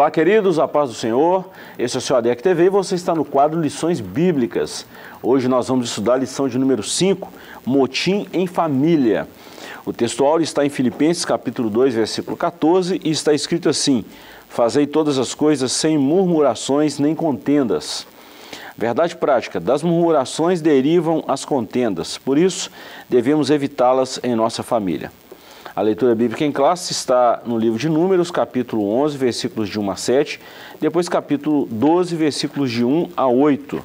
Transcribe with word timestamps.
Olá, 0.00 0.10
queridos, 0.10 0.58
a 0.58 0.66
paz 0.66 0.88
do 0.88 0.96
Senhor. 0.96 1.44
Esse 1.78 1.94
é 1.94 1.98
o 1.98 2.00
seu 2.00 2.16
ADEC 2.16 2.42
TV 2.42 2.64
e 2.64 2.68
você 2.70 2.94
está 2.94 3.14
no 3.14 3.22
quadro 3.22 3.60
Lições 3.60 4.00
Bíblicas. 4.00 4.86
Hoje 5.22 5.46
nós 5.46 5.68
vamos 5.68 5.90
estudar 5.90 6.14
a 6.14 6.16
lição 6.16 6.48
de 6.48 6.58
número 6.58 6.82
5, 6.82 7.30
Motim 7.66 8.26
em 8.32 8.46
Família. 8.46 9.28
O 9.84 9.92
textual 9.92 10.40
está 10.40 10.64
em 10.64 10.70
Filipenses 10.70 11.26
capítulo 11.26 11.68
2, 11.68 11.92
versículo 11.92 12.34
14 12.34 12.98
e 13.04 13.10
está 13.10 13.34
escrito 13.34 13.68
assim: 13.68 14.02
Fazei 14.48 14.86
todas 14.86 15.18
as 15.18 15.34
coisas 15.34 15.70
sem 15.70 15.98
murmurações 15.98 16.98
nem 16.98 17.14
contendas. 17.14 18.06
Verdade 18.78 19.14
prática: 19.14 19.60
das 19.60 19.82
murmurações 19.82 20.62
derivam 20.62 21.22
as 21.28 21.44
contendas, 21.44 22.16
por 22.16 22.38
isso 22.38 22.70
devemos 23.06 23.50
evitá-las 23.50 24.18
em 24.22 24.34
nossa 24.34 24.62
família. 24.62 25.12
A 25.80 25.82
leitura 25.82 26.14
bíblica 26.14 26.44
em 26.44 26.52
classe 26.52 26.92
está 26.92 27.40
no 27.46 27.56
livro 27.56 27.78
de 27.78 27.88
Números, 27.88 28.30
capítulo 28.30 28.86
11, 28.86 29.16
versículos 29.16 29.70
de 29.70 29.80
1 29.80 29.90
a 29.90 29.96
7, 29.96 30.38
depois 30.78 31.08
capítulo 31.08 31.66
12, 31.70 32.16
versículos 32.16 32.70
de 32.70 32.84
1 32.84 33.08
a 33.16 33.26
8. 33.26 33.82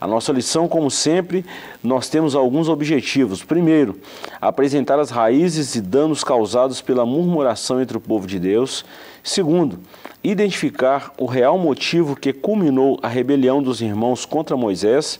A 0.00 0.06
nossa 0.06 0.30
lição, 0.30 0.68
como 0.68 0.88
sempre, 0.92 1.44
nós 1.82 2.08
temos 2.08 2.36
alguns 2.36 2.68
objetivos. 2.68 3.42
Primeiro, 3.42 3.98
apresentar 4.40 5.00
as 5.00 5.10
raízes 5.10 5.74
e 5.74 5.80
danos 5.80 6.22
causados 6.22 6.80
pela 6.80 7.04
murmuração 7.04 7.82
entre 7.82 7.96
o 7.96 8.00
povo 8.00 8.28
de 8.28 8.38
Deus. 8.38 8.84
Segundo, 9.20 9.80
identificar 10.22 11.12
o 11.18 11.26
real 11.26 11.58
motivo 11.58 12.14
que 12.14 12.32
culminou 12.32 12.96
a 13.02 13.08
rebelião 13.08 13.60
dos 13.60 13.80
irmãos 13.80 14.24
contra 14.24 14.56
Moisés. 14.56 15.18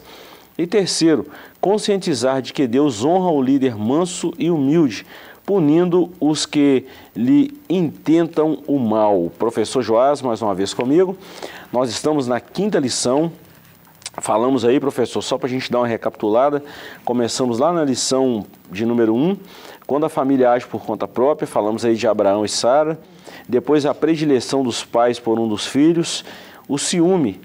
E 0.57 0.65
terceiro, 0.65 1.27
conscientizar 1.59 2.41
de 2.41 2.53
que 2.53 2.65
Deus 2.65 3.03
honra 3.03 3.29
o 3.29 3.41
líder 3.41 3.75
manso 3.75 4.33
e 4.39 4.49
humilde, 4.49 5.05
punindo 5.45 6.11
os 6.19 6.45
que 6.45 6.85
lhe 7.15 7.55
intentam 7.69 8.63
o 8.65 8.79
mal. 8.79 9.31
Professor 9.37 9.81
Joás, 9.81 10.21
mais 10.21 10.41
uma 10.41 10.55
vez 10.55 10.73
comigo. 10.73 11.15
Nós 11.71 11.89
estamos 11.89 12.27
na 12.27 12.39
quinta 12.39 12.79
lição. 12.79 13.31
Falamos 14.17 14.65
aí, 14.65 14.79
professor, 14.79 15.21
só 15.21 15.37
para 15.37 15.47
a 15.47 15.49
gente 15.49 15.71
dar 15.71 15.79
uma 15.79 15.87
recapitulada. 15.87 16.63
Começamos 17.03 17.59
lá 17.59 17.71
na 17.71 17.83
lição 17.83 18.45
de 18.71 18.85
número 18.85 19.13
1, 19.13 19.17
um, 19.17 19.37
quando 19.85 20.05
a 20.05 20.09
família 20.09 20.51
age 20.51 20.65
por 20.65 20.83
conta 20.83 21.07
própria. 21.07 21.45
Falamos 21.45 21.85
aí 21.85 21.95
de 21.95 22.07
Abraão 22.07 22.43
e 22.43 22.49
Sara. 22.49 22.97
Depois 23.47 23.85
a 23.85 23.93
predileção 23.93 24.63
dos 24.63 24.83
pais 24.83 25.19
por 25.19 25.37
um 25.37 25.47
dos 25.47 25.67
filhos. 25.67 26.25
O 26.67 26.79
ciúme, 26.79 27.39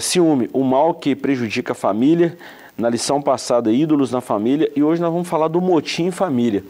ciúme, 0.00 0.48
o 0.52 0.62
mal 0.62 0.94
que 0.94 1.16
prejudica 1.16 1.72
a 1.72 1.74
família. 1.74 2.38
Na 2.78 2.88
lição 2.88 3.20
passada, 3.20 3.72
ídolos 3.72 4.10
na 4.12 4.20
família. 4.20 4.70
E 4.76 4.82
hoje 4.82 5.02
nós 5.02 5.12
vamos 5.12 5.28
falar 5.28 5.48
do 5.48 5.60
motim 5.60 6.04
em 6.04 6.10
família. 6.10 6.62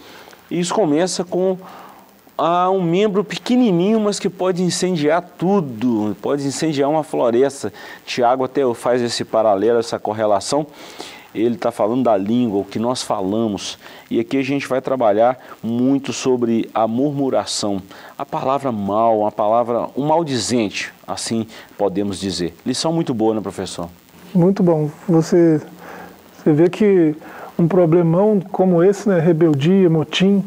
E 0.50 0.58
isso 0.58 0.74
começa 0.74 1.24
com 1.24 1.56
ah, 2.36 2.70
um 2.70 2.82
membro 2.82 3.22
pequenininho, 3.22 4.00
mas 4.00 4.18
que 4.18 4.30
pode 4.30 4.62
incendiar 4.62 5.22
tudo, 5.36 6.16
pode 6.22 6.46
incendiar 6.46 6.88
uma 6.88 7.04
floresta. 7.04 7.72
Tiago 8.06 8.44
até 8.44 8.62
faz 8.74 9.02
esse 9.02 9.24
paralelo, 9.24 9.78
essa 9.78 9.98
correlação. 9.98 10.66
Ele 11.32 11.54
está 11.54 11.70
falando 11.70 12.02
da 12.02 12.16
língua, 12.16 12.60
o 12.60 12.64
que 12.64 12.78
nós 12.78 13.02
falamos. 13.02 13.78
E 14.10 14.18
aqui 14.18 14.36
a 14.36 14.42
gente 14.42 14.66
vai 14.66 14.80
trabalhar 14.80 15.38
muito 15.62 16.12
sobre 16.12 16.68
a 16.74 16.88
murmuração. 16.88 17.80
A 18.18 18.26
palavra 18.26 18.72
mal, 18.72 19.26
a 19.26 19.30
palavra, 19.30 19.88
um 19.96 20.06
maldizente, 20.06 20.92
assim 21.06 21.46
podemos 21.78 22.18
dizer. 22.18 22.54
Lição 22.66 22.92
muito 22.92 23.14
boa, 23.14 23.34
né, 23.34 23.40
professor? 23.40 23.88
Muito 24.34 24.62
bom. 24.62 24.90
Você, 25.08 25.60
você 26.36 26.52
vê 26.52 26.68
que 26.68 27.14
um 27.60 27.68
problemão 27.68 28.40
como 28.50 28.82
esse, 28.82 29.08
né, 29.08 29.20
rebeldia, 29.20 29.88
motim, 29.90 30.42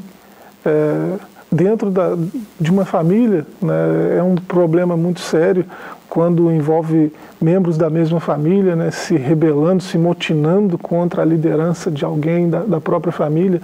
é, 0.66 1.18
dentro 1.52 1.92
da, 1.92 2.18
de 2.60 2.72
uma 2.72 2.86
família, 2.86 3.46
né, 3.62 4.18
é 4.18 4.24
um 4.24 4.36
problema 4.36 4.98
muito 4.98 5.20
sério 5.20 5.66
quando 6.10 6.52
envolve 6.52 7.12
membros 7.40 7.78
da 7.78 7.90
mesma 7.90 8.20
família 8.20 8.76
né, 8.76 8.92
se 8.92 9.16
rebelando, 9.16 9.84
se 9.84 9.98
motinando 9.98 10.78
contra 10.78 11.22
a 11.22 11.26
liderança 11.26 11.92
de 11.92 12.04
alguém 12.04 12.50
da, 12.50 12.60
da 12.60 12.82
própria 12.82 13.12
família. 13.12 13.62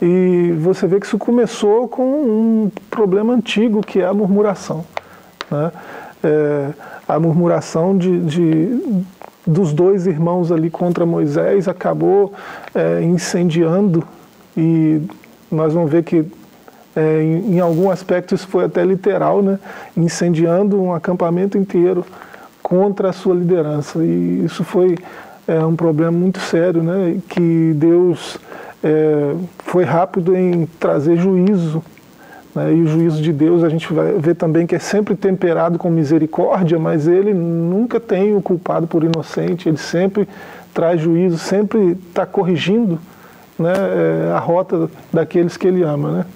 E 0.00 0.52
você 0.60 0.86
vê 0.86 1.00
que 1.00 1.06
isso 1.06 1.18
começou 1.18 1.88
com 1.88 2.02
um 2.02 2.70
problema 2.90 3.32
antigo 3.32 3.80
que 3.80 4.00
é 4.00 4.06
a 4.06 4.14
murmuração. 4.14 4.84
Né? 5.50 5.72
É, 6.22 6.68
a 7.06 7.20
murmuração 7.20 7.96
de, 7.96 8.20
de, 8.20 9.04
dos 9.46 9.72
dois 9.72 10.06
irmãos 10.06 10.50
ali 10.50 10.70
contra 10.70 11.04
Moisés 11.04 11.68
acabou 11.68 12.32
é, 12.74 13.02
incendiando 13.02 14.02
e 14.56 15.02
nós 15.50 15.72
vamos 15.74 15.90
ver 15.90 16.02
que 16.02 16.24
é, 16.96 17.22
em, 17.22 17.56
em, 17.56 17.60
algum 17.60 17.90
aspecto 17.90 18.34
isso 18.34 18.46
foi 18.46 18.64
até 18.64 18.84
literal, 18.84 19.42
né? 19.42 19.58
incendiando 19.96 20.80
um 20.80 20.94
acampamento 20.94 21.58
inteiro 21.58 22.04
contra 22.62 23.10
a 23.10 23.12
sua 23.12 23.34
liderança 23.34 24.02
e 24.02 24.44
isso 24.44 24.64
foi 24.64 24.96
é, 25.46 25.64
um 25.64 25.76
problema 25.76 26.12
muito 26.12 26.38
sério, 26.40 26.82
né? 26.82 27.18
que 27.28 27.72
Deus 27.74 28.38
é, 28.82 29.34
foi 29.58 29.84
rápido 29.84 30.36
em 30.36 30.66
trazer 30.78 31.16
juízo? 31.16 31.82
E 32.56 32.82
o 32.82 32.86
juízo 32.86 33.20
de 33.20 33.32
Deus 33.32 33.64
a 33.64 33.68
gente 33.68 33.92
vai 33.92 34.12
ver 34.12 34.36
também 34.36 34.66
que 34.66 34.76
é 34.76 34.78
sempre 34.78 35.16
temperado 35.16 35.76
com 35.76 35.90
misericórdia, 35.90 36.78
mas 36.78 37.08
ele 37.08 37.34
nunca 37.34 37.98
tem 37.98 38.36
o 38.36 38.40
culpado 38.40 38.86
por 38.86 39.02
inocente, 39.02 39.68
ele 39.68 39.76
sempre 39.76 40.28
traz 40.72 41.00
juízo, 41.00 41.36
sempre 41.36 41.98
está 42.08 42.24
corrigindo 42.24 43.00
né, 43.58 43.72
é, 43.72 44.32
a 44.32 44.38
rota 44.38 44.88
daqueles 45.12 45.56
que 45.56 45.66
ele 45.66 45.82
ama. 45.82 46.10
Né? 46.12 46.26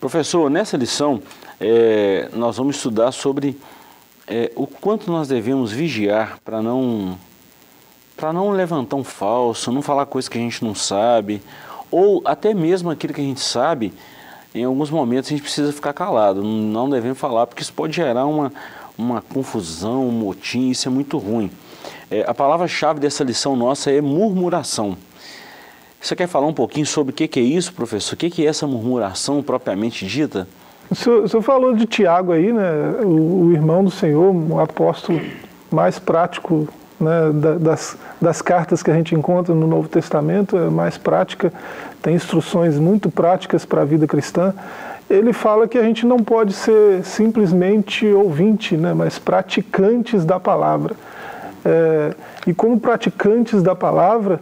Professor, 0.00 0.50
nessa 0.50 0.76
lição 0.76 1.22
é, 1.60 2.28
nós 2.34 2.56
vamos 2.56 2.76
estudar 2.76 3.12
sobre 3.12 3.56
é, 4.26 4.50
o 4.56 4.66
quanto 4.66 5.10
nós 5.10 5.28
devemos 5.28 5.70
vigiar 5.70 6.38
para 6.44 6.62
não 6.62 7.18
para 8.16 8.34
não 8.34 8.50
levantar 8.50 8.96
um 8.96 9.04
falso, 9.04 9.72
não 9.72 9.80
falar 9.80 10.04
coisas 10.04 10.28
que 10.28 10.36
a 10.36 10.40
gente 10.40 10.62
não 10.62 10.74
sabe, 10.74 11.40
ou 11.90 12.20
até 12.26 12.52
mesmo 12.52 12.90
aquilo 12.90 13.14
que 13.14 13.20
a 13.20 13.24
gente 13.24 13.40
sabe, 13.40 13.94
em 14.54 14.64
alguns 14.64 14.90
momentos 14.90 15.28
a 15.28 15.30
gente 15.30 15.42
precisa 15.42 15.72
ficar 15.72 15.92
calado, 15.92 16.42
não 16.42 16.88
devemos 16.90 17.18
falar, 17.18 17.46
porque 17.46 17.62
isso 17.62 17.72
pode 17.72 17.94
gerar 17.94 18.26
uma, 18.26 18.52
uma 18.98 19.20
confusão, 19.20 20.08
um 20.08 20.12
motim, 20.12 20.70
isso 20.70 20.88
é 20.88 20.90
muito 20.90 21.18
ruim. 21.18 21.50
É, 22.10 22.24
a 22.26 22.34
palavra-chave 22.34 22.98
dessa 22.98 23.22
lição 23.22 23.54
nossa 23.54 23.90
é 23.90 24.00
murmuração. 24.00 24.96
Você 26.00 26.16
quer 26.16 26.26
falar 26.26 26.46
um 26.46 26.54
pouquinho 26.54 26.86
sobre 26.86 27.12
o 27.12 27.14
que, 27.14 27.28
que 27.28 27.38
é 27.38 27.42
isso, 27.42 27.72
professor? 27.72 28.14
O 28.14 28.16
que, 28.16 28.30
que 28.30 28.46
é 28.46 28.48
essa 28.48 28.66
murmuração 28.66 29.42
propriamente 29.42 30.06
dita? 30.06 30.48
O 30.90 30.94
senhor, 30.94 31.22
o 31.22 31.28
senhor 31.28 31.42
falou 31.42 31.74
de 31.74 31.86
Tiago 31.86 32.32
aí, 32.32 32.52
né? 32.52 32.70
O, 33.04 33.44
o, 33.44 33.52
irmão 33.52 33.84
do 33.84 33.90
Senhor, 33.90 34.34
o 34.34 34.58
apóstolo 34.58 35.20
mais 35.70 36.00
prático 36.00 36.68
né, 37.00 37.30
das, 37.58 37.96
das 38.20 38.42
cartas 38.42 38.82
que 38.82 38.90
a 38.90 38.94
gente 38.94 39.14
encontra 39.14 39.54
no 39.54 39.66
Novo 39.66 39.88
Testamento, 39.88 40.56
é 40.56 40.68
mais 40.68 40.98
prática, 40.98 41.52
tem 42.02 42.14
instruções 42.14 42.78
muito 42.78 43.10
práticas 43.10 43.64
para 43.64 43.82
a 43.82 43.84
vida 43.84 44.06
cristã. 44.06 44.54
Ele 45.08 45.32
fala 45.32 45.66
que 45.66 45.76
a 45.78 45.82
gente 45.82 46.06
não 46.06 46.18
pode 46.18 46.52
ser 46.52 47.04
simplesmente 47.04 48.06
ouvinte, 48.06 48.76
né, 48.76 48.94
mas 48.94 49.18
praticantes 49.18 50.24
da 50.24 50.38
palavra. 50.38 50.94
É, 51.64 52.14
e 52.46 52.54
como 52.54 52.78
praticantes 52.78 53.62
da 53.62 53.74
palavra, 53.74 54.40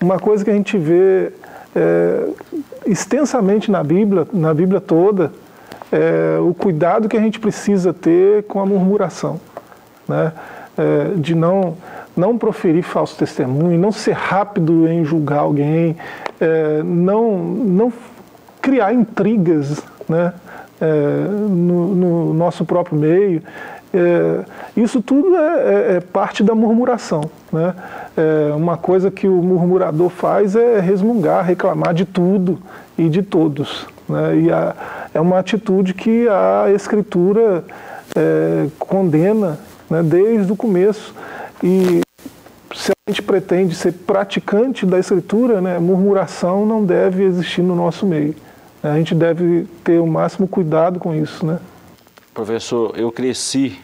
uma 0.00 0.18
coisa 0.18 0.44
que 0.44 0.50
a 0.50 0.54
gente 0.54 0.78
vê 0.78 1.32
é, 1.74 2.28
extensamente 2.86 3.70
na 3.70 3.82
Bíblia, 3.82 4.26
na 4.32 4.54
Bíblia 4.54 4.80
toda, 4.80 5.32
é 5.90 6.38
o 6.40 6.52
cuidado 6.54 7.08
que 7.08 7.16
a 7.16 7.20
gente 7.20 7.38
precisa 7.38 7.92
ter 7.92 8.44
com 8.44 8.60
a 8.60 8.66
murmuração, 8.66 9.40
né? 10.08 10.32
É, 10.76 11.14
de 11.16 11.36
não 11.36 11.76
não 12.16 12.38
proferir 12.38 12.82
falso 12.82 13.16
testemunho, 13.16 13.78
não 13.78 13.90
ser 13.90 14.12
rápido 14.12 14.86
em 14.88 15.04
julgar 15.04 15.40
alguém, 15.40 15.96
é, 16.40 16.82
não, 16.82 17.38
não 17.38 17.92
criar 18.60 18.92
intrigas 18.92 19.82
né, 20.08 20.32
é, 20.80 20.86
no, 20.86 21.94
no, 21.94 22.34
nosso 22.34 22.64
próprio 22.64 22.98
meio. 22.98 23.42
É, 23.92 24.44
isso 24.76 25.00
tudo 25.00 25.36
é, 25.36 25.40
é, 25.40 25.96
é 25.96 26.00
parte 26.00 26.42
da 26.42 26.54
murmuração. 26.54 27.22
Né? 27.52 27.74
É, 28.16 28.52
uma 28.54 28.76
coisa 28.76 29.10
que 29.10 29.28
o 29.28 29.42
murmurador 29.42 30.08
faz 30.08 30.56
é 30.56 30.80
resmungar, 30.80 31.44
reclamar 31.44 31.94
de 31.94 32.04
tudo 32.04 32.58
e 32.96 33.08
de 33.08 33.22
todos. 33.22 33.86
Né? 34.08 34.36
E 34.38 34.52
a, 34.52 34.74
é 35.12 35.20
uma 35.20 35.38
atitude 35.38 35.94
que 35.94 36.28
a 36.28 36.66
Escritura 36.72 37.64
condena 38.78 39.58
né, 39.90 40.00
desde 40.02 40.52
o 40.52 40.56
começo. 40.56 41.12
E 41.62 42.03
se 42.74 42.90
a 42.90 43.10
gente 43.10 43.22
pretende 43.22 43.74
ser 43.74 43.92
praticante 43.92 44.84
da 44.84 44.98
Escritura, 44.98 45.60
né, 45.60 45.78
murmuração 45.78 46.66
não 46.66 46.84
deve 46.84 47.22
existir 47.22 47.62
no 47.62 47.76
nosso 47.76 48.04
meio. 48.04 48.34
A 48.82 48.96
gente 48.96 49.14
deve 49.14 49.66
ter 49.82 49.98
o 49.98 50.06
máximo 50.06 50.46
cuidado 50.46 50.98
com 50.98 51.14
isso, 51.14 51.46
né? 51.46 51.58
Professor, 52.34 52.92
eu 52.98 53.10
cresci, 53.12 53.78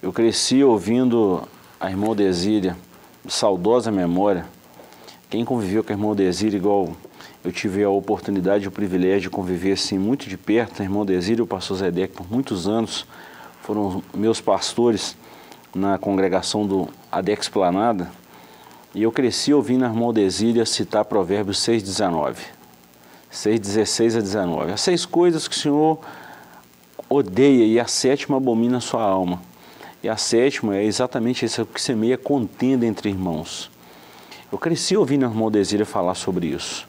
eu 0.00 0.12
cresci 0.12 0.62
ouvindo 0.62 1.42
a 1.78 1.90
irmã 1.90 2.14
Desíria, 2.14 2.76
saudosa 3.28 3.90
memória. 3.90 4.46
Quem 5.28 5.44
conviveu 5.44 5.82
com 5.82 5.92
a 5.92 5.96
irmã 5.96 6.14
Desíria, 6.14 6.56
igual 6.56 6.94
eu 7.44 7.52
tive 7.52 7.82
a 7.82 7.90
oportunidade 7.90 8.64
e 8.64 8.68
o 8.68 8.70
privilégio 8.70 9.22
de 9.22 9.30
conviver 9.30 9.72
assim 9.72 9.98
muito 9.98 10.28
de 10.28 10.38
perto, 10.38 10.80
a 10.80 10.84
irmã 10.84 11.04
Desíria 11.04 11.40
e 11.40 11.42
o 11.42 11.46
pastor 11.46 11.78
Zedek 11.78 12.14
por 12.14 12.30
muitos 12.30 12.68
anos, 12.68 13.06
foram 13.62 14.02
meus 14.14 14.40
pastores 14.40 15.16
na 15.74 15.98
congregação 15.98 16.66
do 16.66 16.88
Adex 17.10 17.48
Planada, 17.48 18.10
e 18.94 19.02
eu 19.02 19.12
cresci 19.12 19.54
ouvindo 19.54 19.84
a 19.84 19.88
irmã 19.88 20.12
Desília 20.12 20.66
citar 20.66 21.04
Provérbios 21.04 21.58
6,19. 21.58 22.36
6,16 23.32 24.18
a 24.18 24.20
19. 24.20 24.72
As 24.72 24.80
seis 24.80 25.06
coisas 25.06 25.46
que 25.46 25.54
o 25.54 25.58
Senhor 25.58 25.98
odeia 27.08 27.64
e 27.64 27.78
a 27.78 27.86
sétima 27.86 28.36
abomina 28.36 28.78
a 28.78 28.80
sua 28.80 29.02
alma. 29.02 29.40
E 30.02 30.08
a 30.08 30.16
sétima 30.16 30.76
é 30.76 30.84
exatamente 30.84 31.44
isso 31.44 31.64
que 31.66 31.80
semeia 31.80 32.18
contenda 32.18 32.84
entre 32.84 33.08
irmãos. 33.08 33.70
Eu 34.50 34.58
cresci 34.58 34.96
ouvindo 34.96 35.24
a 35.24 35.28
irmã 35.28 35.50
Desília 35.50 35.86
falar 35.86 36.14
sobre 36.16 36.48
isso. 36.48 36.88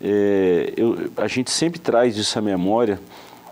É, 0.00 0.72
eu, 0.76 1.10
a 1.16 1.26
gente 1.26 1.50
sempre 1.50 1.80
traz 1.80 2.16
isso 2.16 2.38
à 2.38 2.42
memória, 2.42 3.00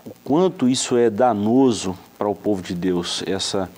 o 0.05 0.11
quanto 0.23 0.69
isso 0.69 0.95
é 0.95 1.09
danoso 1.09 1.97
para 2.17 2.27
o 2.27 2.35
povo 2.35 2.61
de 2.61 2.75
Deus, 2.75 3.23
essa, 3.25 3.69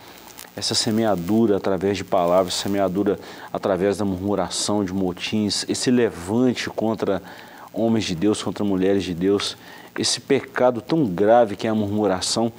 essa 0.55 0.73
semeadura 0.73 1.57
através 1.57 1.97
de 1.97 2.03
palavras, 2.03 2.53
semeadura 2.53 3.19
através 3.51 3.97
da 3.97 4.05
murmuração, 4.05 4.85
de 4.85 4.93
motins, 4.93 5.65
esse 5.67 5.91
levante 5.91 6.69
contra 6.69 7.21
homens 7.73 8.05
de 8.05 8.15
Deus, 8.15 8.41
contra 8.41 8.63
mulheres 8.63 9.03
de 9.03 9.13
Deus, 9.13 9.57
esse 9.99 10.21
pecado 10.21 10.81
tão 10.81 11.05
grave 11.05 11.55
que 11.55 11.67
é 11.67 11.69
a 11.69 11.75
murmuração 11.75 12.51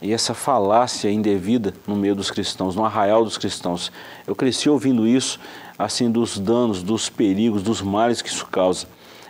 e 0.00 0.12
essa 0.12 0.34
falácia 0.34 1.10
indevida 1.10 1.72
no 1.86 1.94
meio 1.94 2.14
dos 2.14 2.30
cristãos, 2.30 2.74
no 2.74 2.84
arraial 2.84 3.22
dos 3.22 3.38
cristãos. 3.38 3.92
Eu 4.26 4.34
cresci 4.34 4.68
ouvindo 4.68 5.06
isso, 5.06 5.38
assim, 5.78 6.10
dos 6.10 6.38
danos, 6.38 6.82
dos 6.82 7.08
perigos, 7.08 7.62
dos 7.62 7.80
males 7.80 8.20
que 8.20 8.28
isso 8.28 8.46
causa. 8.46 8.86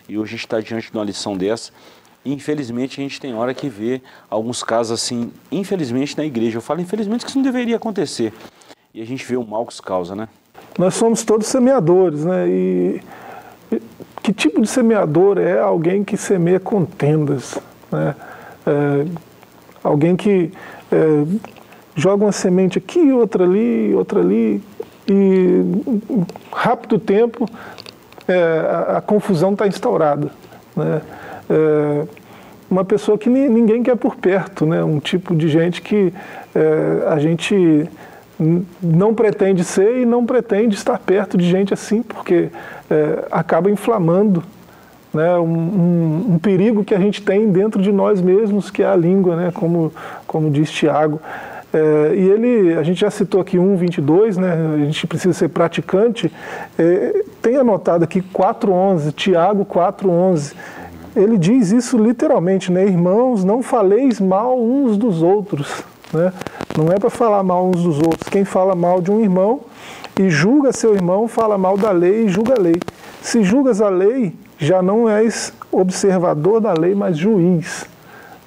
E 0.08 0.16
hoje 0.16 0.30
a 0.30 0.36
gente 0.36 0.46
está 0.46 0.60
diante 0.60 0.90
de 0.90 0.96
uma 0.96 1.04
lição 1.04 1.36
dessa. 1.36 1.72
Infelizmente 2.24 3.00
a 3.00 3.02
gente 3.02 3.20
tem 3.20 3.34
hora 3.34 3.52
que 3.52 3.68
vê 3.68 4.00
alguns 4.30 4.62
casos 4.62 4.92
assim, 4.92 5.32
infelizmente 5.50 6.16
na 6.16 6.24
igreja. 6.24 6.58
Eu 6.58 6.62
falo 6.62 6.80
infelizmente 6.80 7.24
que 7.24 7.30
isso 7.30 7.38
não 7.38 7.44
deveria 7.44 7.76
acontecer. 7.76 8.32
E 8.94 9.02
a 9.02 9.06
gente 9.06 9.24
vê 9.24 9.36
o 9.36 9.44
mal 9.44 9.66
que 9.66 9.72
isso 9.72 9.82
causa, 9.82 10.14
né? 10.14 10.28
Nós 10.78 10.94
somos 10.94 11.24
todos 11.24 11.46
semeadores, 11.46 12.24
né? 12.24 12.48
E 12.48 13.00
que 14.22 14.32
tipo 14.32 14.60
de 14.60 14.68
semeador 14.68 15.38
é 15.38 15.58
alguém 15.58 16.04
que 16.04 16.16
semeia 16.16 16.60
contendas? 16.60 17.58
Né? 17.90 18.14
É, 18.66 19.06
alguém 19.82 20.14
que 20.14 20.52
é, 20.90 21.24
joga 21.96 22.24
uma 22.24 22.32
semente 22.32 22.78
aqui, 22.78 23.12
outra 23.12 23.44
ali, 23.44 23.92
outra 23.94 24.20
ali, 24.20 24.62
e 25.08 25.62
rápido 26.52 26.98
tempo 26.98 27.48
é, 28.28 28.60
a, 28.88 28.98
a, 28.98 29.00
confusão 29.00 29.52
está 29.52 29.66
instaurada. 29.66 30.30
Né? 30.76 31.02
É, 31.52 32.06
uma 32.70 32.84
pessoa 32.86 33.18
que 33.18 33.28
ninguém 33.28 33.82
quer 33.82 33.96
por 33.96 34.16
perto, 34.16 34.64
né? 34.64 34.82
um 34.82 34.98
tipo 34.98 35.36
de 35.36 35.46
gente 35.46 35.82
que 35.82 36.10
é, 36.54 37.04
a 37.06 37.18
gente 37.18 37.86
não 38.82 39.14
pretende 39.14 39.62
ser 39.62 39.98
e 39.98 40.06
não 40.06 40.24
pretende 40.24 40.74
estar 40.74 40.98
perto 40.98 41.36
de 41.36 41.44
gente 41.44 41.74
assim, 41.74 42.02
porque 42.02 42.48
é, 42.90 43.24
acaba 43.30 43.70
inflamando 43.70 44.42
né, 45.12 45.36
um, 45.36 45.44
um, 45.44 46.26
um, 46.30 46.38
perigo 46.38 46.82
que 46.82 46.94
a 46.94 46.98
gente 46.98 47.20
tem 47.20 47.50
dentro 47.50 47.82
de 47.82 47.92
nós 47.92 48.22
mesmos, 48.22 48.70
que 48.70 48.82
é 48.82 48.86
a 48.86 48.96
língua, 48.96 49.36
né, 49.36 49.50
como, 49.52 49.92
como 50.26 50.50
diz 50.50 50.70
Tiago. 50.70 51.20
É, 51.74 52.14
e 52.14 52.30
ele, 52.30 52.74
a 52.74 52.82
gente 52.82 53.00
já 53.00 53.10
citou 53.10 53.40
aqui 53.40 53.58
1,22, 53.58 54.36
né, 54.36 54.52
a 54.74 54.78
gente 54.78 55.06
precisa 55.06 55.34
ser 55.34 55.48
praticante. 55.48 56.32
É, 56.78 57.22
tem 57.42 57.56
anotado 57.56 58.04
aqui 58.04 58.22
4,11, 58.22 59.12
Tiago 59.12 59.66
4,11. 59.66 60.54
Ele 61.14 61.36
diz 61.36 61.70
isso 61.70 61.98
literalmente, 61.98 62.72
né, 62.72 62.84
irmãos, 62.84 63.44
não 63.44 63.62
faleis 63.62 64.18
mal 64.18 64.58
uns 64.58 64.96
dos 64.96 65.22
outros. 65.22 65.82
Né? 66.12 66.32
Não 66.76 66.90
é 66.90 66.98
para 66.98 67.10
falar 67.10 67.42
mal 67.42 67.66
uns 67.66 67.82
dos 67.82 67.98
outros. 67.98 68.28
Quem 68.30 68.44
fala 68.44 68.74
mal 68.74 69.00
de 69.00 69.10
um 69.10 69.20
irmão 69.20 69.60
e 70.18 70.30
julga 70.30 70.72
seu 70.72 70.94
irmão, 70.94 71.28
fala 71.28 71.58
mal 71.58 71.76
da 71.76 71.90
lei 71.90 72.24
e 72.24 72.28
julga 72.28 72.54
a 72.54 72.60
lei. 72.60 72.76
Se 73.20 73.42
julgas 73.42 73.80
a 73.80 73.88
lei, 73.88 74.34
já 74.58 74.82
não 74.82 75.08
és 75.08 75.52
observador 75.70 76.60
da 76.60 76.72
lei, 76.72 76.94
mas 76.94 77.16
juiz. 77.16 77.86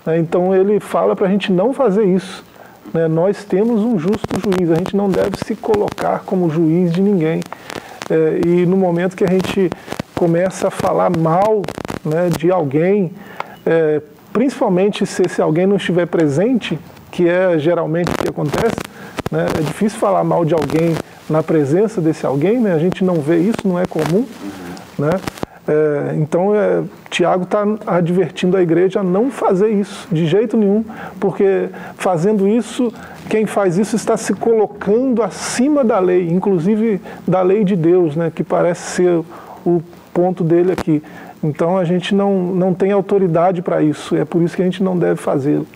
Né? 0.05 0.17
Então 0.17 0.55
ele 0.55 0.79
fala 0.79 1.15
para 1.15 1.27
a 1.27 1.29
gente 1.29 1.51
não 1.51 1.73
fazer 1.73 2.05
isso. 2.05 2.43
Né? 2.93 3.07
Nós 3.07 3.43
temos 3.43 3.81
um 3.81 3.97
justo 3.99 4.39
juiz, 4.39 4.71
a 4.71 4.75
gente 4.75 4.95
não 4.95 5.09
deve 5.09 5.37
se 5.45 5.55
colocar 5.55 6.23
como 6.25 6.49
juiz 6.49 6.91
de 6.91 7.01
ninguém. 7.01 7.41
É, 8.09 8.41
e 8.45 8.65
no 8.65 8.77
momento 8.77 9.15
que 9.15 9.23
a 9.23 9.29
gente 9.29 9.69
começa 10.13 10.67
a 10.67 10.71
falar 10.71 11.09
mal 11.17 11.61
né, 12.05 12.29
de 12.37 12.51
alguém, 12.51 13.11
é, 13.65 14.01
principalmente 14.31 15.05
se 15.05 15.23
esse 15.23 15.41
alguém 15.41 15.65
não 15.65 15.77
estiver 15.77 16.05
presente, 16.05 16.77
que 17.11 17.27
é 17.27 17.57
geralmente 17.57 18.09
o 18.09 18.17
que 18.17 18.29
acontece. 18.29 18.75
Né? 19.31 19.45
É 19.57 19.61
difícil 19.61 19.99
falar 19.99 20.23
mal 20.23 20.45
de 20.45 20.53
alguém 20.53 20.95
na 21.29 21.41
presença 21.41 21.99
desse 21.99 22.25
alguém, 22.25 22.59
né? 22.59 22.73
a 22.73 22.79
gente 22.79 23.03
não 23.03 23.15
vê 23.15 23.37
isso, 23.37 23.59
não 23.65 23.79
é 23.79 23.85
comum. 23.85 24.25
Né? 24.97 25.09
É, 25.67 26.15
então, 26.15 26.53
é, 26.53 26.83
Tiago 27.09 27.43
está 27.43 27.65
advertindo 27.87 28.55
a 28.55 28.61
igreja 28.61 28.99
a 28.99 29.03
não 29.03 29.31
fazer 29.31 29.69
isso 29.69 30.07
de 30.11 30.27
jeito 30.27 30.55
nenhum, 30.55 30.85
porque 31.19 31.69
fazendo 31.97 32.47
isso, 32.47 32.93
quem 33.29 33.47
faz 33.47 33.77
isso 33.77 33.95
está 33.95 34.15
se 34.15 34.33
colocando 34.33 35.23
acima 35.23 35.83
da 35.83 35.97
lei, 35.97 36.27
inclusive 36.29 37.01
da 37.27 37.41
lei 37.41 37.63
de 37.63 37.75
Deus, 37.75 38.15
né? 38.15 38.31
que 38.33 38.43
parece 38.43 38.95
ser 38.95 39.23
o 39.65 39.81
ponto 40.13 40.43
dele 40.43 40.71
aqui. 40.71 41.01
Então, 41.43 41.77
a 41.77 41.85
gente 41.85 42.13
não, 42.13 42.53
não 42.53 42.73
tem 42.73 42.91
autoridade 42.91 43.61
para 43.61 43.81
isso, 43.81 44.15
é 44.15 44.25
por 44.25 44.41
isso 44.41 44.55
que 44.55 44.61
a 44.61 44.65
gente 44.65 44.81
não 44.81 44.97
deve 44.97 45.19
fazê-lo 45.21 45.67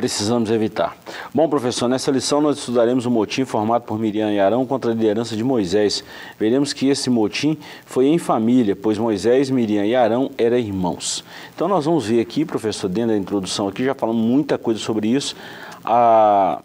precisamos 0.00 0.50
evitar. 0.50 0.96
Bom, 1.34 1.46
professor, 1.46 1.86
nessa 1.86 2.10
lição 2.10 2.40
nós 2.40 2.56
estudaremos 2.56 3.04
o 3.04 3.10
motim 3.10 3.44
formado 3.44 3.82
por 3.82 3.98
Miriam 3.98 4.32
e 4.32 4.40
Arão 4.40 4.64
contra 4.64 4.90
a 4.90 4.94
liderança 4.94 5.36
de 5.36 5.44
Moisés. 5.44 6.02
Veremos 6.38 6.72
que 6.72 6.88
esse 6.88 7.10
motim 7.10 7.58
foi 7.84 8.06
em 8.06 8.16
família, 8.16 8.74
pois 8.74 8.96
Moisés, 8.96 9.50
Miriam 9.50 9.84
e 9.84 9.94
Arão 9.94 10.30
eram 10.38 10.56
irmãos. 10.56 11.22
Então 11.54 11.68
nós 11.68 11.84
vamos 11.84 12.06
ver 12.06 12.18
aqui, 12.18 12.46
professor, 12.46 12.88
dentro 12.88 13.10
da 13.10 13.16
introdução 13.18 13.68
aqui, 13.68 13.84
já 13.84 13.94
falamos 13.94 14.24
muita 14.24 14.56
coisa 14.56 14.80
sobre 14.80 15.08
isso, 15.08 15.36
a, 15.84 16.62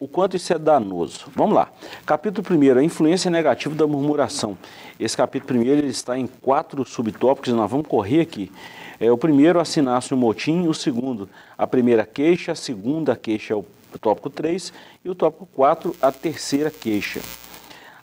o 0.00 0.08
quanto 0.08 0.34
isso 0.34 0.50
é 0.50 0.58
danoso. 0.58 1.26
Vamos 1.36 1.54
lá. 1.54 1.70
Capítulo 2.06 2.58
1, 2.58 2.78
a 2.78 2.82
influência 2.82 3.30
negativa 3.30 3.74
da 3.74 3.86
murmuração. 3.86 4.56
Esse 4.98 5.14
capítulo 5.14 5.60
1 5.60 5.62
ele 5.62 5.88
está 5.88 6.18
em 6.18 6.26
quatro 6.26 6.86
subtópicos, 6.86 7.52
nós 7.52 7.70
vamos 7.70 7.86
correr 7.86 8.22
aqui. 8.22 8.50
É, 8.98 9.12
o 9.12 9.18
primeiro, 9.18 9.60
assinar-se 9.60 10.14
o 10.14 10.16
motim. 10.16 10.66
O 10.66 10.72
segundo, 10.72 11.28
a 11.56 11.66
primeira 11.66 12.06
queixa. 12.06 12.52
A 12.52 12.54
segunda 12.54 13.14
queixa 13.14 13.52
é 13.52 13.56
o 13.56 13.64
tópico 14.00 14.30
3. 14.30 14.72
E 15.04 15.10
o 15.10 15.14
tópico 15.14 15.46
4, 15.54 15.94
a 16.00 16.10
terceira 16.10 16.70
queixa. 16.70 17.20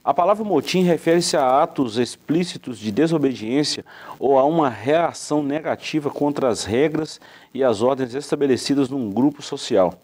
A 0.03 0.13
palavra 0.13 0.45
motim 0.45 0.83
refere-se 0.83 1.36
a 1.36 1.63
atos 1.63 1.98
explícitos 1.98 2.77
de 2.77 2.91
desobediência 2.91 3.83
ou 4.19 4.38
a 4.38 4.45
uma 4.45 4.69
reação 4.69 5.41
negativa 5.41 6.12
contra 6.12 6.48
as 6.48 6.63
regras 6.63 7.19
e 7.53 7.63
as 7.63 7.81
ordens 7.81 8.13
estabelecidas 8.13 8.88
num 8.88 9.10
grupo 9.10 9.41
social. 9.41 10.00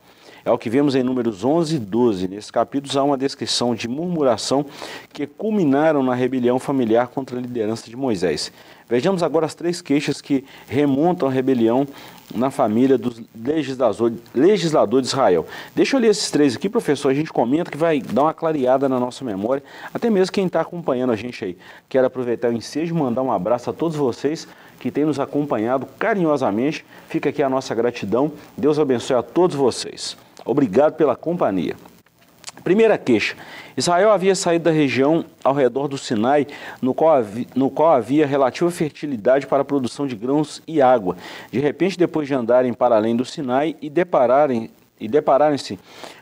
É 0.45 0.51
o 0.51 0.57
que 0.57 0.69
vemos 0.69 0.93
em 0.93 1.03
números 1.03 1.45
11 1.45 1.77
e 1.77 1.79
12. 1.79 2.27
Nesses 2.27 2.51
capítulos 2.51 2.97
há 2.97 3.03
uma 3.03 3.17
descrição 3.17 3.73
de 3.73 3.87
murmuração 3.87 4.65
que 5.13 5.25
culminaram 5.25 6.03
na 6.03 6.13
rebelião 6.13 6.59
familiar 6.59 7.07
contra 7.07 7.37
a 7.37 7.41
liderança 7.41 7.89
de 7.89 7.95
Moisés. 7.95 8.51
Vejamos 8.89 9.23
agora 9.23 9.45
as 9.45 9.55
três 9.55 9.81
queixas 9.81 10.19
que 10.19 10.43
remontam 10.67 11.29
a 11.29 11.31
rebelião 11.31 11.87
na 12.35 12.51
família 12.51 12.97
dos 12.97 13.21
legisladores 13.33 14.19
legislador 14.35 15.01
de 15.01 15.07
Israel. 15.07 15.47
Deixa 15.73 15.95
eu 15.95 16.01
ler 16.01 16.09
esses 16.09 16.29
três 16.29 16.57
aqui, 16.57 16.67
professor, 16.67 17.09
a 17.09 17.13
gente 17.13 17.31
comenta 17.31 17.71
que 17.71 17.77
vai 17.77 18.01
dar 18.01 18.23
uma 18.23 18.33
clareada 18.33 18.89
na 18.89 18.99
nossa 18.99 19.23
memória, 19.23 19.63
até 19.93 20.09
mesmo 20.09 20.33
quem 20.33 20.47
está 20.47 20.59
acompanhando 20.59 21.13
a 21.13 21.15
gente 21.15 21.45
aí. 21.45 21.57
Quero 21.87 22.05
aproveitar 22.05 22.49
o 22.49 22.53
ensejo 22.53 22.93
e 22.93 22.97
mandar 22.97 23.21
um 23.21 23.31
abraço 23.31 23.69
a 23.69 23.73
todos 23.73 23.95
vocês 23.95 24.45
que 24.79 24.91
têm 24.91 25.05
nos 25.05 25.19
acompanhado 25.19 25.85
carinhosamente. 25.97 26.85
Fica 27.07 27.29
aqui 27.29 27.41
a 27.41 27.49
nossa 27.49 27.73
gratidão. 27.73 28.33
Deus 28.57 28.77
abençoe 28.77 29.15
a 29.15 29.23
todos 29.23 29.55
vocês. 29.55 30.17
Obrigado 30.45 30.95
pela 30.95 31.15
companhia. 31.15 31.75
Primeira 32.63 32.97
queixa. 32.97 33.35
Israel 33.75 34.11
havia 34.11 34.35
saído 34.35 34.65
da 34.65 34.71
região 34.71 35.25
ao 35.43 35.53
redor 35.53 35.87
do 35.87 35.97
Sinai, 35.97 36.47
no 36.81 36.93
qual, 36.93 37.15
havia, 37.15 37.45
no 37.55 37.69
qual 37.69 37.91
havia 37.91 38.25
relativa 38.25 38.69
fertilidade 38.71 39.47
para 39.47 39.63
a 39.63 39.65
produção 39.65 40.07
de 40.07 40.15
grãos 40.15 40.61
e 40.67 40.81
água. 40.81 41.17
De 41.51 41.59
repente, 41.59 41.97
depois 41.97 42.27
de 42.27 42.33
andarem 42.33 42.73
para 42.73 42.95
além 42.95 43.15
do 43.15 43.25
Sinai 43.25 43.75
e 43.81 43.89
depararem 43.89 44.69
e 44.99 45.07
depararem-se 45.07 45.77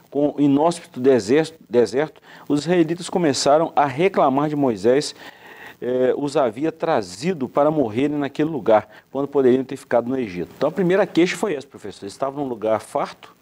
com 0.10 0.34
o 0.36 0.42
inóspito 0.42 1.00
deserto, 1.00 1.60
deserto, 1.70 2.22
os 2.50 2.62
israelitas 2.62 3.10
começaram 3.10 3.72
a 3.76 3.86
reclamar 3.86 4.50
de 4.50 4.56
Moisés 4.56 5.14
eh, 5.82 6.14
os 6.18 6.36
havia 6.38 6.72
trazido 6.72 7.48
para 7.48 7.72
morrerem 7.72 8.18
naquele 8.18 8.50
lugar, 8.50 8.88
quando 9.12 9.28
poderiam 9.28 9.64
ter 9.64 9.78
ficado 9.78 10.08
no 10.08 10.18
Egito. 10.18 10.52
Então 10.56 10.70
a 10.70 10.72
primeira 10.72 11.06
queixa 11.08 11.36
foi 11.36 11.56
essa, 11.56 11.68
professor. 11.68 12.04
Eles 12.04 12.14
estavam 12.14 12.44
num 12.44 12.50
lugar 12.50 12.80
farto, 12.80 13.34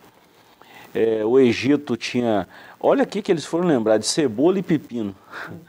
é, 0.93 1.23
o 1.23 1.39
Egito 1.39 1.95
tinha. 1.95 2.47
Olha 2.79 3.03
aqui 3.03 3.21
que 3.21 3.31
eles 3.31 3.45
foram 3.45 3.67
lembrar 3.67 3.97
de 3.97 4.05
cebola 4.05 4.59
e 4.59 4.63
pepino. 4.63 5.15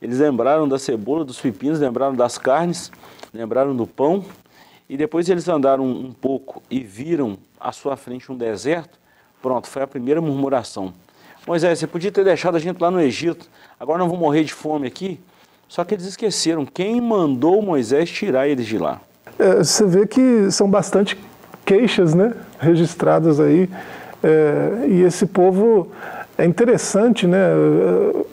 Eles 0.00 0.18
lembraram 0.18 0.66
da 0.66 0.78
cebola, 0.78 1.26
dos 1.26 1.38
pepinos, 1.38 1.78
lembraram 1.78 2.14
das 2.14 2.38
carnes, 2.38 2.90
lembraram 3.34 3.76
do 3.76 3.86
pão. 3.86 4.24
E 4.88 4.96
depois 4.96 5.28
eles 5.28 5.46
andaram 5.46 5.84
um 5.84 6.10
pouco 6.10 6.62
e 6.70 6.80
viram 6.80 7.36
à 7.60 7.70
sua 7.70 7.98
frente 7.98 8.32
um 8.32 8.36
deserto. 8.36 8.98
Pronto, 9.42 9.68
foi 9.68 9.82
a 9.82 9.86
primeira 9.86 10.20
murmuração. 10.22 10.94
Moisés, 11.46 11.78
você 11.78 11.86
podia 11.86 12.10
ter 12.10 12.24
deixado 12.24 12.56
a 12.56 12.58
gente 12.58 12.80
lá 12.80 12.90
no 12.90 13.00
Egito, 13.00 13.48
agora 13.78 13.98
não 13.98 14.08
vou 14.08 14.18
morrer 14.18 14.42
de 14.42 14.52
fome 14.52 14.86
aqui. 14.86 15.20
Só 15.68 15.84
que 15.84 15.94
eles 15.94 16.04
esqueceram 16.04 16.66
quem 16.66 17.00
mandou 17.00 17.62
Moisés 17.62 18.10
tirar 18.10 18.48
eles 18.48 18.66
de 18.66 18.78
lá. 18.78 19.00
É, 19.38 19.56
você 19.56 19.86
vê 19.86 20.06
que 20.06 20.50
são 20.50 20.68
bastante 20.68 21.16
queixas 21.64 22.14
né, 22.14 22.34
registradas 22.58 23.38
aí. 23.38 23.68
É, 24.22 24.86
e 24.88 25.02
esse 25.02 25.26
povo 25.26 25.88
é 26.36 26.44
interessante, 26.44 27.26
né? 27.26 27.50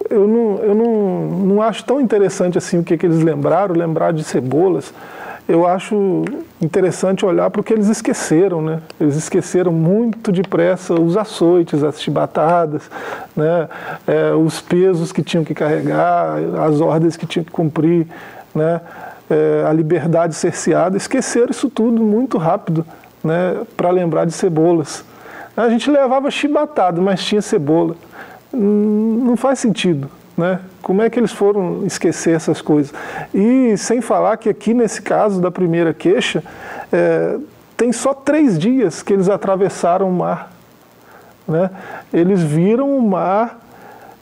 Eu 0.10 0.28
não, 0.28 0.60
eu 0.64 0.76
não, 0.76 1.28
não 1.46 1.62
acho 1.62 1.84
tão 1.84 2.00
interessante 2.00 2.58
assim 2.58 2.80
o 2.80 2.84
que, 2.84 2.98
que 2.98 3.06
eles 3.06 3.22
lembraram, 3.22 3.76
lembrar 3.76 4.14
de 4.14 4.24
cebolas 4.24 4.94
eu 5.48 5.66
acho 5.66 6.26
interessante 6.62 7.26
olhar 7.26 7.50
para 7.50 7.62
o 7.62 7.64
que 7.64 7.72
eles 7.72 7.88
esqueceram, 7.88 8.62
né? 8.62 8.82
Eles 9.00 9.16
esqueceram 9.16 9.72
muito 9.72 10.32
depressa 10.32 10.94
os 10.94 11.16
açoites, 11.16 11.84
as 11.84 12.02
chibatadas, 12.02 12.90
né? 13.36 13.70
É, 14.06 14.34
os 14.34 14.60
pesos 14.60 15.12
que 15.14 15.24
tinham 15.24 15.46
que 15.46 15.54
carregar, 15.54 16.38
as 16.68 16.82
ordens 16.82 17.16
que 17.16 17.26
tinham 17.26 17.46
que 17.46 17.52
cumprir, 17.52 18.08
né? 18.54 18.82
É, 19.30 19.66
a 19.66 19.72
liberdade 19.72 20.36
cerceada. 20.36 20.98
Esqueceram 20.98 21.52
isso 21.52 21.70
tudo 21.70 22.04
muito 22.04 22.38
rápido, 22.38 22.86
né? 23.24 23.62
Para 23.78 23.90
lembrar 23.90 24.26
de 24.26 24.34
cebolas. 24.34 25.06
A 25.58 25.68
gente 25.70 25.90
levava 25.90 26.30
chibatada, 26.30 27.02
mas 27.02 27.24
tinha 27.24 27.42
cebola. 27.42 27.96
Não 28.54 29.36
faz 29.36 29.58
sentido. 29.58 30.08
Né? 30.38 30.60
Como 30.84 31.02
é 31.02 31.10
que 31.10 31.20
eles 31.20 31.32
foram 31.32 31.84
esquecer 31.84 32.36
essas 32.36 32.62
coisas? 32.62 32.94
E 33.34 33.76
sem 33.76 34.00
falar 34.00 34.38
que 34.38 34.48
aqui 34.48 34.72
nesse 34.72 35.02
caso 35.02 35.42
da 35.42 35.50
primeira 35.50 35.96
queixa, 35.96 36.44
é, 36.94 37.38
tem 37.76 37.92
só 37.92 38.14
três 38.14 38.60
dias 38.60 39.02
que 39.02 39.12
eles 39.12 39.30
atravessaram 39.30 40.08
o 40.08 40.14
mar. 40.14 40.52
Né? 41.48 41.72
Eles 42.14 42.40
viram 42.40 42.96
o 42.96 43.02
mar 43.02 43.60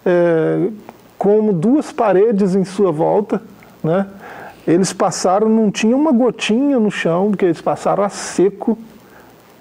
é, 0.06 0.70
como 1.18 1.52
duas 1.52 1.92
paredes 1.92 2.56
em 2.56 2.64
sua 2.64 2.94
volta. 2.94 3.42
Né? 3.84 4.08
Eles 4.66 4.94
passaram, 4.94 5.50
não 5.50 5.70
tinha 5.70 5.98
uma 5.98 6.14
gotinha 6.14 6.80
no 6.80 6.90
chão, 6.90 7.30
porque 7.32 7.44
eles 7.44 7.60
passaram 7.60 8.06
a 8.06 8.10
seco. 8.10 8.78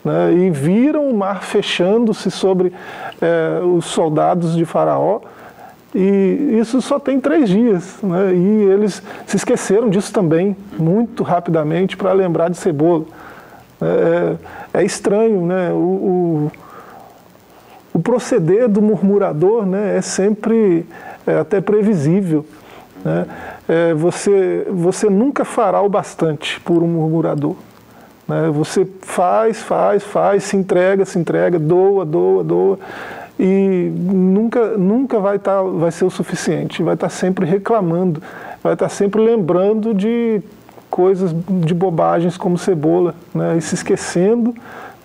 Né? 0.04 0.34
E 0.34 0.50
viram 0.50 1.08
o 1.08 1.14
mar 1.14 1.42
fechando-se 1.42 2.30
sobre 2.30 2.72
é, 3.20 3.60
os 3.64 3.86
soldados 3.86 4.54
de 4.54 4.64
Faraó 4.64 5.20
e 5.94 6.58
isso 6.60 6.82
só 6.82 6.98
tem 6.98 7.20
três 7.20 7.48
dias. 7.48 7.98
Né? 8.02 8.34
E 8.34 8.62
eles 8.64 9.00
se 9.26 9.36
esqueceram 9.36 9.88
disso 9.88 10.12
também, 10.12 10.56
muito 10.76 11.22
rapidamente, 11.22 11.96
para 11.96 12.12
lembrar 12.12 12.50
de 12.50 12.56
cebola. 12.56 13.04
É, 13.80 14.36
é, 14.74 14.80
é 14.80 14.84
estranho, 14.84 15.46
né? 15.46 15.70
O, 15.70 15.76
o, 15.76 16.52
o, 17.94 18.00
proceder 18.00 18.68
do 18.68 18.82
murmurador 18.82 19.64
né, 19.64 19.96
é 19.96 20.00
sempre 20.00 20.84
é, 21.24 21.38
até 21.38 21.60
previsível. 21.60 22.44
Né? 23.04 23.26
É, 23.68 23.94
você, 23.94 24.66
você 24.70 25.08
nunca 25.08 25.44
fará 25.44 25.80
o 25.80 25.88
bastante 25.88 26.60
por 26.60 26.82
um 26.82 26.88
murmurador. 26.88 27.54
Né? 28.28 28.50
Você 28.52 28.86
faz, 29.02 29.62
faz, 29.62 30.02
faz, 30.02 30.44
se 30.44 30.56
entrega, 30.56 31.04
se 31.04 31.18
entrega, 31.18 31.58
doa, 31.58 32.04
doa, 32.04 32.44
doa 32.44 32.78
e 33.38 33.92
nunca, 33.96 34.76
nunca 34.78 35.18
vai, 35.18 35.38
tá, 35.38 35.62
vai 35.62 35.90
ser 35.90 36.04
o 36.04 36.10
suficiente, 36.10 36.82
vai 36.82 36.94
estar 36.94 37.08
tá 37.08 37.10
sempre 37.10 37.44
reclamando, 37.44 38.22
vai 38.62 38.74
estar 38.74 38.86
tá 38.86 38.88
sempre 38.88 39.20
lembrando 39.20 39.92
de 39.92 40.40
coisas, 40.88 41.34
de 41.48 41.74
bobagens 41.74 42.36
como 42.36 42.56
cebola, 42.56 43.14
né, 43.34 43.56
e 43.56 43.60
se 43.60 43.74
esquecendo 43.74 44.54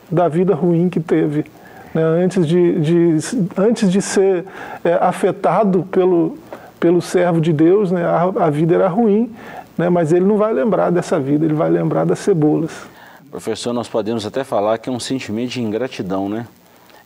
da 0.10 0.28
vida 0.28 0.54
ruim 0.54 0.90
que 0.90 1.00
teve. 1.00 1.46
Né, 1.94 2.04
antes, 2.04 2.46
de, 2.46 2.80
de, 2.80 3.18
antes 3.58 3.92
de 3.92 4.00
ser 4.00 4.46
é, 4.84 4.94
afetado 5.02 5.88
pelo, 5.92 6.38
pelo 6.80 7.02
servo 7.02 7.42
de 7.42 7.52
Deus, 7.52 7.92
né, 7.92 8.06
a, 8.06 8.46
a 8.46 8.50
vida 8.52 8.76
era 8.76 8.88
ruim, 8.88 9.32
né, 9.76 9.90
mas 9.90 10.14
ele 10.14 10.26
não 10.26 10.38
vai 10.38 10.54
lembrar 10.54 10.92
dessa 10.92 11.20
vida, 11.20 11.46
ele 11.46 11.56
vai 11.56 11.72
lembrar 11.72 12.06
das 12.06 12.20
cebolas. 12.20 12.88
Professor, 13.30 13.72
nós 13.74 13.88
podemos 13.88 14.26
até 14.26 14.44
falar 14.44 14.80
que 14.80 14.90
é 14.90 14.92
um 14.92 15.00
sentimento 15.00 15.52
de 15.52 15.62
ingratidão, 15.62 16.28
né? 16.28 16.48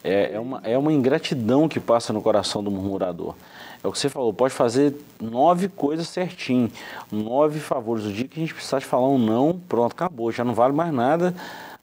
É, 0.01 0.35
é, 0.35 0.39
uma, 0.39 0.61
é 0.63 0.77
uma 0.77 0.91
ingratidão 0.91 1.67
que 1.67 1.81
passa 1.81 2.13
no 2.13 2.21
coração 2.21 2.63
do 2.63 2.71
murmurador. 2.71 3.35
É 3.83 3.87
o 3.87 3.91
que 3.91 3.99
você 3.99 4.07
falou, 4.07 4.33
pode 4.33 4.53
fazer 4.53 4.95
nove 5.21 5.67
coisas 5.67 6.07
certinho, 6.07 6.71
nove 7.11 7.59
favores. 7.59 8.05
O 8.05 8.11
dia 8.11 8.25
que 8.25 8.39
a 8.39 8.41
gente 8.41 8.53
precisar 8.53 8.79
de 8.79 8.85
falar 8.85 9.09
um 9.09 9.17
não, 9.17 9.59
pronto, 9.67 9.91
acabou, 9.91 10.31
já 10.31 10.45
não 10.45 10.53
vale 10.53 10.73
mais 10.73 10.93
nada, 10.93 11.35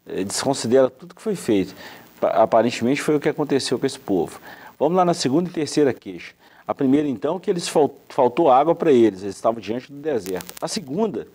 é, 0.07 0.25
desconsidera 0.25 0.89
tudo 0.89 1.15
que 1.15 1.21
foi 1.21 1.35
feito. 1.35 1.75
Aparentemente 2.23 3.03
foi 3.03 3.17
o 3.17 3.21
que 3.21 3.29
aconteceu 3.29 3.79
com 3.79 3.85
esse 3.85 3.99
povo. 3.99 4.41
Vamos 4.79 4.97
lá 4.97 5.05
na 5.05 5.15
segunda 5.15 5.51
e 5.51 5.53
terceira 5.53 5.93
queixa. 5.93 6.33
A 6.67 6.75
primeira, 6.75 7.07
então, 7.09 7.39
que 7.39 7.51
eles 7.51 7.69
faltou 8.09 8.51
água 8.51 8.75
para 8.75 8.91
eles, 8.91 9.23
eles 9.23 9.35
estavam 9.35 9.61
diante 9.61 9.93
do 9.93 9.99
deserto. 9.99 10.55
A 10.63 10.69
segunda, 10.69 11.27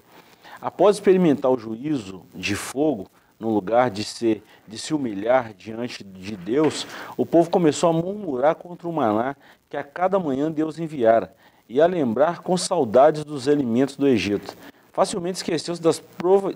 após 0.65 0.95
experimentar 0.95 1.51
o 1.51 1.59
juízo 1.59 2.25
de 2.33 2.55
fogo, 2.55 3.05
no 3.39 3.53
lugar 3.53 3.91
de, 3.91 4.41
de 4.67 4.77
se 4.79 4.95
humilhar 4.95 5.53
diante 5.53 6.03
de 6.03 6.35
Deus, 6.35 6.87
o 7.15 7.23
povo 7.23 7.51
começou 7.51 7.91
a 7.91 7.93
murmurar 7.93 8.55
contra 8.55 8.87
o 8.87 8.91
maná 8.91 9.35
que 9.69 9.77
a 9.77 9.83
cada 9.83 10.17
manhã 10.17 10.51
Deus 10.51 10.79
enviara 10.79 11.35
e 11.69 11.79
a 11.79 11.85
lembrar 11.85 12.39
com 12.39 12.57
saudades 12.57 13.23
dos 13.23 13.47
alimentos 13.47 13.95
do 13.95 14.07
Egito. 14.07 14.57
Facilmente 14.91 15.37
esqueceu-se 15.37 15.79
das, 15.79 16.01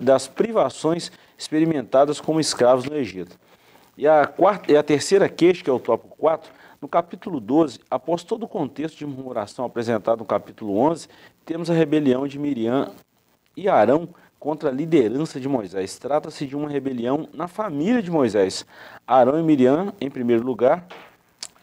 das 0.00 0.26
privações 0.26 1.12
experimentadas 1.38 2.20
como 2.20 2.40
escravos 2.40 2.86
no 2.86 2.96
Egito. 2.96 3.38
E 3.96 4.08
a, 4.08 4.26
quarta, 4.26 4.72
e 4.72 4.76
a 4.76 4.82
terceira 4.82 5.28
queixa, 5.28 5.62
que 5.62 5.70
é 5.70 5.72
o 5.72 5.78
tópico 5.78 6.16
4, 6.16 6.50
no 6.82 6.88
capítulo 6.88 7.38
12, 7.38 7.78
após 7.88 8.24
todo 8.24 8.42
o 8.42 8.48
contexto 8.48 8.98
de 8.98 9.06
murmuração 9.06 9.64
apresentado 9.64 10.18
no 10.18 10.24
capítulo 10.24 10.76
11, 10.78 11.06
temos 11.44 11.70
a 11.70 11.74
rebelião 11.74 12.26
de 12.26 12.40
Miriam 12.40 12.90
e 13.56 13.68
Arão 13.68 14.08
contra 14.38 14.70
a 14.70 14.72
liderança 14.72 15.38
de 15.38 15.48
Moisés. 15.48 15.98
Trata-se 15.98 16.46
de 16.46 16.56
uma 16.56 16.68
rebelião 16.68 17.28
na 17.34 17.46
família 17.46 18.02
de 18.02 18.10
Moisés. 18.10 18.64
Arão 19.06 19.38
e 19.38 19.42
Miriam, 19.42 19.92
em 20.00 20.10
primeiro 20.10 20.42
lugar. 20.42 20.86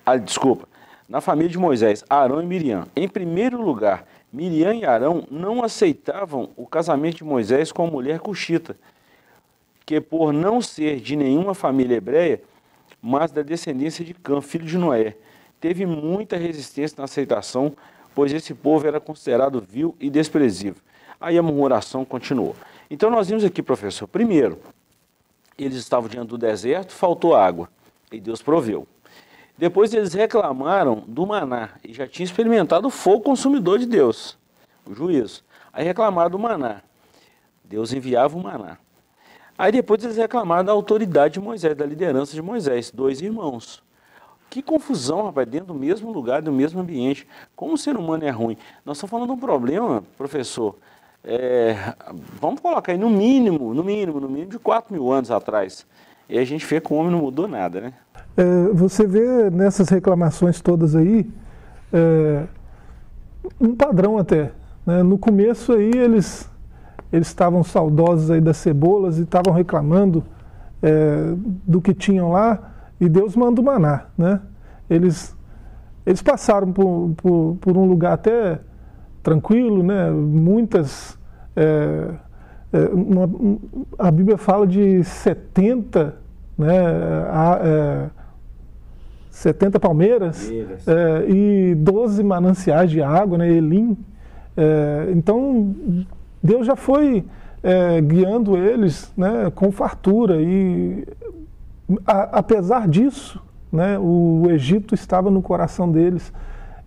Ah, 0.06 0.16
desculpa. 0.16 0.68
Na 1.10 1.22
família 1.22 1.50
de 1.50 1.58
Moisés, 1.58 2.04
Arão 2.10 2.42
e 2.42 2.46
Miriam. 2.46 2.86
Em 2.96 3.08
primeiro 3.08 3.62
lugar, 3.62 4.06
Miriam 4.32 4.76
e 4.76 4.86
Arão 4.86 5.26
não 5.32 5.64
aceitavam 5.64 6.50
o 6.56 6.68
casamento 6.68 7.18
de 7.18 7.24
Moisés 7.24 7.72
com 7.72 7.86
a 7.86 7.90
mulher 7.90 8.20
cuxita, 8.20 8.78
que 9.86 10.02
por 10.02 10.34
não 10.34 10.62
ser 10.62 11.00
de 11.00 11.16
nenhuma 11.16 11.54
família 11.54 11.96
hebreia, 11.96 12.42
mas 13.02 13.32
da 13.32 13.42
descendência 13.42 14.04
de 14.04 14.14
Cã, 14.14 14.42
filho 14.42 14.66
de 14.66 14.78
Noé, 14.78 15.16
teve 15.62 15.86
muita 15.86 16.36
resistência 16.36 16.96
na 16.98 17.06
aceitação, 17.06 17.74
pois 18.14 18.34
esse 18.34 18.54
povo 18.54 18.86
era 18.86 19.00
considerado 19.00 19.62
vil 19.62 19.96
e 20.00 20.10
desprezível. 20.10 20.82
Aí 21.20 21.38
a 21.38 21.42
murmuração 21.42 22.06
continuou. 22.06 22.56
Então 22.90 23.10
nós 23.10 23.28
vimos 23.28 23.44
aqui, 23.44 23.62
professor, 23.62 24.08
primeiro, 24.08 24.60
eles 25.58 25.78
estavam 25.78 26.08
diante 26.08 26.30
do 26.30 26.38
deserto, 26.38 26.94
faltou 26.94 27.36
água, 27.36 27.70
e 28.12 28.20
Deus 28.20 28.42
proveu. 28.42 28.88
Depois 29.58 29.94
eles 29.94 30.14
reclamaram 30.14 31.04
do 31.08 31.26
maná, 31.26 31.72
e 31.84 31.94
já 31.94 32.08
tinham 32.08 32.26
experimentado 32.26 32.88
o 32.88 32.92
fogo 32.92 33.22
consumidor 33.22 33.80
de 33.80 33.88
Deus, 33.88 34.38
o 34.86 34.94
juízo. 34.94 35.44
Aí 35.74 35.84
reclamaram 35.84 36.30
do 36.30 36.40
maná. 36.40 36.82
Deus 37.64 37.92
enviava 37.92 38.38
o 38.38 38.42
maná. 38.42 38.78
Aí 39.58 39.72
depois 39.72 40.04
eles 40.04 40.18
reclamaram 40.18 40.64
da 40.64 40.72
autoridade 40.72 41.36
de 41.36 41.40
Moisés, 41.40 41.76
da 41.76 41.86
liderança 41.86 42.34
de 42.34 42.42
Moisés, 42.42 42.92
dois 42.92 43.22
irmãos. 43.22 43.84
Que 44.50 44.62
confusão, 44.62 45.26
rapaz, 45.26 45.48
dentro 45.48 45.68
do 45.68 45.74
mesmo 45.74 46.12
lugar, 46.12 46.42
do 46.42 46.52
mesmo 46.52 46.80
ambiente. 46.80 47.28
Como 47.56 47.74
o 47.74 47.78
ser 47.78 47.98
humano 47.98 48.24
é 48.24 48.30
ruim. 48.30 48.56
Nós 48.86 48.98
estamos 48.98 49.12
falando 49.12 49.28
de 49.28 49.34
um 49.34 49.40
problema, 49.40 50.04
professor, 50.16 50.76
é, 51.30 51.94
vamos 52.40 52.62
colocar 52.62 52.94
aí 52.94 52.98
no 52.98 53.10
mínimo, 53.10 53.74
no 53.74 53.84
mínimo, 53.84 54.20
no 54.20 54.30
mínimo 54.30 54.52
de 54.52 54.58
4 54.60 54.94
mil 54.94 55.12
anos 55.12 55.30
atrás. 55.30 55.86
E 56.30 56.40
a 56.40 56.46
gente 56.46 56.66
vê 56.66 56.80
que 56.80 56.94
o 56.94 56.96
homem 56.96 57.12
não 57.12 57.20
mudou 57.20 57.48
nada, 57.48 57.82
né? 57.82 57.94
É, 58.38 58.74
você 58.74 59.06
vê 59.06 59.50
nessas 59.50 59.90
reclamações 59.90 60.62
todas 60.62 60.96
aí 60.96 61.30
é, 61.92 62.44
um 63.60 63.76
padrão 63.76 64.18
até. 64.18 64.52
Né? 64.86 65.04
No 65.04 65.18
começo 65.18 65.74
aí 65.74 65.92
eles 65.92 66.50
eles 67.12 67.28
estavam 67.28 67.64
saudosos 67.64 68.30
aí 68.30 68.42
das 68.42 68.58
cebolas 68.58 69.18
e 69.18 69.24
estavam 69.24 69.54
reclamando 69.54 70.24
é, 70.82 71.34
do 71.66 71.82
que 71.82 71.94
tinham 71.94 72.32
lá 72.32 72.74
e 73.00 73.08
Deus 73.08 73.36
manda 73.36 73.62
o 73.62 73.64
maná, 73.64 74.06
né? 74.18 74.42
Eles 74.90 75.36
eles 76.06 76.22
passaram 76.22 76.72
por, 76.72 77.14
por, 77.18 77.58
por 77.60 77.78
um 77.78 77.86
lugar 77.86 78.14
até 78.14 78.62
tranquilo, 79.22 79.84
né? 79.84 80.10
Muitas. 80.10 81.17
É, 81.58 82.10
é, 82.72 82.80
uma, 82.90 83.28
a 83.98 84.12
Bíblia 84.12 84.38
fala 84.38 84.68
de 84.68 85.04
70, 85.04 86.16
né? 86.56 86.80
A, 87.32 87.60
é, 87.64 88.10
70 89.32 89.80
palmeiras 89.80 90.50
é, 90.88 91.30
e 91.30 91.76
12 91.76 92.24
mananciais 92.24 92.92
de 92.92 93.02
água, 93.02 93.40
né? 93.40 93.50
Elim. 93.50 93.98
É, 94.56 95.12
então, 95.16 95.76
Deus 96.42 96.66
já 96.66 96.76
foi 96.76 97.26
guiando 98.06 98.56
eles 98.56 99.12
né, 99.18 99.52
com 99.54 99.74
fartura 99.74 100.42
e, 100.42 101.06
a, 102.06 102.40
apesar 102.40 102.88
disso, 102.88 103.44
né, 103.70 103.98
o 104.00 104.44
Egito 104.50 104.96
estava 104.96 105.30
no 105.30 105.42
coração 105.42 105.92
deles. 105.92 106.32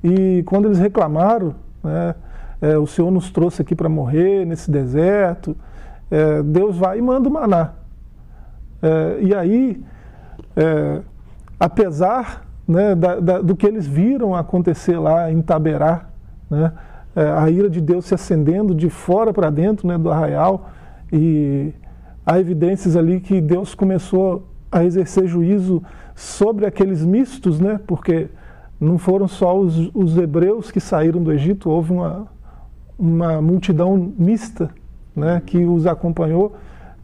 E 0.03 0.43
quando 0.47 0.67
eles 0.67 0.79
reclamaram, 0.79 1.55
né, 1.85 2.15
é, 2.61 2.77
o 2.77 2.87
Senhor 2.87 3.11
nos 3.11 3.31
trouxe 3.31 3.63
aqui 3.63 3.75
para 3.75 3.89
morrer 3.89 4.45
nesse 4.45 4.71
deserto, 4.71 5.57
é, 6.11 6.43
Deus 6.43 6.77
vai 6.77 6.99
e 6.99 7.03
manda 7.03 7.29
o 7.29 7.33
maná. 7.33 7.73
É, 8.83 9.19
e 9.21 9.35
aí, 9.35 9.83
é, 10.57 11.01
apesar 11.59 12.47
né, 12.67 12.95
da, 12.95 13.21
da, 13.21 13.41
do 13.41 13.57
que 13.57 13.67
eles 13.67 13.87
viram 13.87 14.35
acontecer 14.35 14.99
lá 14.99 15.31
em 15.31 15.41
Taberá, 15.41 16.07
né, 16.49 16.73
é, 17.15 17.31
a 17.31 17.51
ira 17.51 17.69
de 17.69 17.81
Deus 17.81 18.07
se 18.07 18.15
acendendo 18.15 18.75
de 18.75 18.89
fora 18.89 19.33
para 19.33 19.51
dentro 19.51 19.87
né, 19.87 19.97
do 19.97 20.11
arraial, 20.11 20.71
e 21.13 21.73
há 22.25 22.39
evidências 22.39 22.97
ali 22.97 23.21
que 23.21 23.41
Deus 23.41 23.75
começou 23.75 24.47
a 24.71 24.85
exercer 24.85 25.27
juízo 25.27 25.83
sobre 26.15 26.67
aqueles 26.67 27.05
mistos, 27.05 27.59
né, 27.59 27.81
porque 27.87 28.29
não 28.81 28.99
foram 28.99 29.27
só 29.27 29.59
os, 29.59 29.91
os 29.95 30.17
hebreus 30.17 30.71
que 30.71 30.81
saíram 30.81 31.23
do 31.23 31.33
Egito, 31.33 31.69
houve 31.69 31.93
uma, 31.93 32.29
uma 33.01 33.41
multidão 33.41 34.13
mista 34.19 34.71
né, 35.17 35.43
que 35.45 35.65
os 35.65 35.87
acompanhou, 35.87 36.55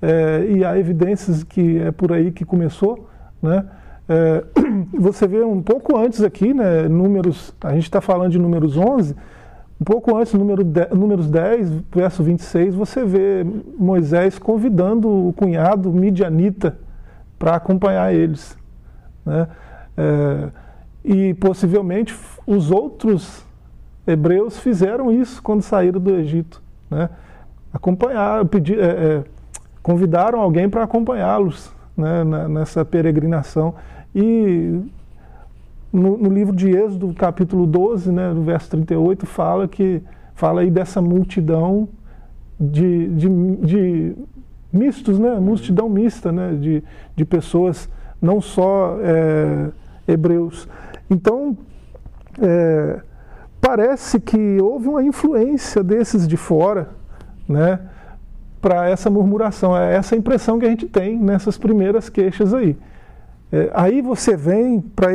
é, 0.02 0.46
e 0.50 0.64
há 0.64 0.78
evidências 0.78 1.42
que 1.42 1.78
é 1.78 1.90
por 1.90 2.12
aí 2.12 2.30
que 2.30 2.44
começou. 2.44 3.08
Né, 3.42 3.64
é, 4.08 4.44
você 4.92 5.26
vê 5.26 5.42
um 5.42 5.62
pouco 5.62 5.96
antes 5.96 6.22
aqui, 6.22 6.52
né, 6.52 6.86
números, 6.86 7.54
a 7.62 7.72
gente 7.72 7.84
está 7.84 8.00
falando 8.00 8.32
de 8.32 8.38
números 8.38 8.76
11, 8.76 9.16
um 9.80 9.84
pouco 9.84 10.16
antes, 10.16 10.32
número 10.34 10.62
de, 10.62 10.86
números 10.94 11.28
10, 11.28 11.70
verso 11.94 12.22
26, 12.22 12.74
você 12.74 13.04
vê 13.04 13.46
Moisés 13.78 14.38
convidando 14.38 15.28
o 15.28 15.32
cunhado 15.32 15.90
midianita 15.92 16.78
para 17.38 17.56
acompanhar 17.56 18.14
eles. 18.14 18.56
Né? 19.24 19.48
É, 19.96 20.48
e 21.04 21.34
possivelmente 21.34 22.16
os 22.46 22.70
outros 22.70 23.44
hebreus 24.06 24.58
fizeram 24.58 25.10
isso 25.10 25.42
quando 25.42 25.62
saíram 25.62 26.00
do 26.00 26.10
Egito. 26.14 26.62
Né? 26.90 27.10
Acompanhar, 27.72 28.44
pedir, 28.46 28.78
é, 28.78 28.84
é, 28.84 29.24
convidaram 29.82 30.40
alguém 30.40 30.68
para 30.68 30.84
acompanhá-los 30.84 31.72
né, 31.96 32.24
nessa 32.48 32.84
peregrinação. 32.84 33.74
E 34.14 34.80
no, 35.92 36.16
no, 36.16 36.30
livro 36.30 36.54
de 36.54 36.70
Êxodo, 36.70 37.12
capítulo 37.14 37.66
12, 37.66 38.12
né, 38.12 38.32
no 38.32 38.42
verso 38.42 38.70
38, 38.70 39.26
fala 39.26 39.66
que 39.66 40.02
fala 40.34 40.60
aí 40.60 40.70
dessa 40.70 41.00
multidão 41.00 41.88
de, 42.58 43.08
de, 43.08 43.28
de 43.56 44.16
mistos, 44.72 45.18
né, 45.18 45.38
multidão 45.38 45.88
mista, 45.88 46.30
né, 46.30 46.54
de, 46.54 46.82
de 47.14 47.24
pessoas 47.24 47.88
não 48.20 48.40
só 48.40 48.98
é, 49.00 49.70
hebreus. 50.06 50.68
Então, 51.10 51.56
é, 52.40 53.00
parece 53.66 54.20
que 54.20 54.62
houve 54.62 54.86
uma 54.86 55.02
influência 55.02 55.82
desses 55.82 56.28
de 56.28 56.36
fora, 56.36 56.90
né, 57.48 57.80
para 58.62 58.88
essa 58.88 59.10
murmuração. 59.10 59.76
É 59.76 59.96
essa 59.96 60.14
impressão 60.14 60.56
que 60.56 60.66
a 60.66 60.68
gente 60.68 60.86
tem 60.86 61.18
nessas 61.18 61.58
primeiras 61.58 62.08
queixas 62.08 62.54
aí. 62.54 62.76
É, 63.50 63.68
aí 63.74 64.00
você 64.00 64.36
vem 64.36 64.80
para 64.80 65.12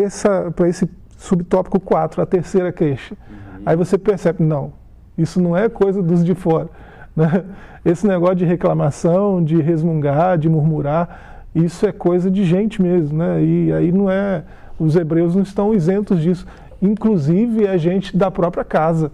esse 0.67 0.89
subtópico 1.17 1.79
4, 1.79 2.21
a 2.21 2.25
terceira 2.25 2.73
queixa. 2.73 3.15
Uhum. 3.15 3.61
Aí 3.65 3.75
você 3.77 3.97
percebe, 3.97 4.43
não, 4.43 4.73
isso 5.17 5.41
não 5.41 5.55
é 5.55 5.69
coisa 5.69 6.03
dos 6.03 6.23
de 6.23 6.35
fora. 6.35 6.67
Né? 7.13 7.43
Esse 7.83 8.07
negócio 8.07 8.37
de 8.37 8.45
reclamação, 8.45 9.43
de 9.43 9.61
resmungar, 9.61 10.37
de 10.37 10.47
murmurar, 10.47 11.43
isso 11.53 11.85
é 11.85 11.91
coisa 11.91 12.31
de 12.31 12.45
gente 12.45 12.81
mesmo. 12.81 13.17
Né? 13.17 13.43
E 13.43 13.73
aí 13.73 13.91
não 13.91 14.09
é. 14.09 14.43
Os 14.79 14.95
hebreus 14.95 15.35
não 15.35 15.41
estão 15.43 15.73
isentos 15.73 16.21
disso. 16.21 16.47
Inclusive 16.81 17.65
é 17.65 17.77
gente 17.77 18.15
da 18.15 18.31
própria 18.31 18.63
casa. 18.63 19.11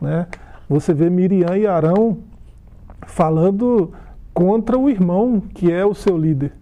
Né? 0.00 0.26
Você 0.68 0.94
vê 0.94 1.10
Miriam 1.10 1.56
e 1.56 1.66
Arão 1.66 2.18
falando 3.06 3.92
contra 4.32 4.78
o 4.78 4.88
irmão 4.88 5.40
que 5.40 5.70
é 5.72 5.84
o 5.84 5.94
seu 5.94 6.16
líder. 6.16 6.52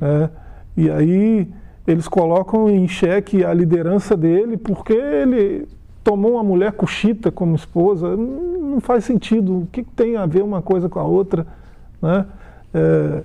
Né? 0.00 0.30
E 0.76 0.90
aí 0.90 1.48
eles 1.86 2.08
colocam 2.08 2.68
em 2.68 2.86
xeque 2.86 3.44
a 3.44 3.52
liderança 3.52 4.16
dele 4.16 4.56
porque 4.56 4.92
ele 4.92 5.66
tomou 6.02 6.32
uma 6.32 6.42
mulher 6.42 6.72
cuxita 6.72 7.30
como 7.30 7.54
esposa. 7.54 8.16
Não 8.16 8.80
faz 8.80 9.04
sentido. 9.04 9.60
O 9.60 9.68
que 9.72 9.82
tem 9.82 10.16
a 10.16 10.26
ver 10.26 10.42
uma 10.42 10.60
coisa 10.60 10.88
com 10.88 11.00
a 11.00 11.04
outra? 11.04 11.46
Né? 12.02 12.26
É, 12.74 13.22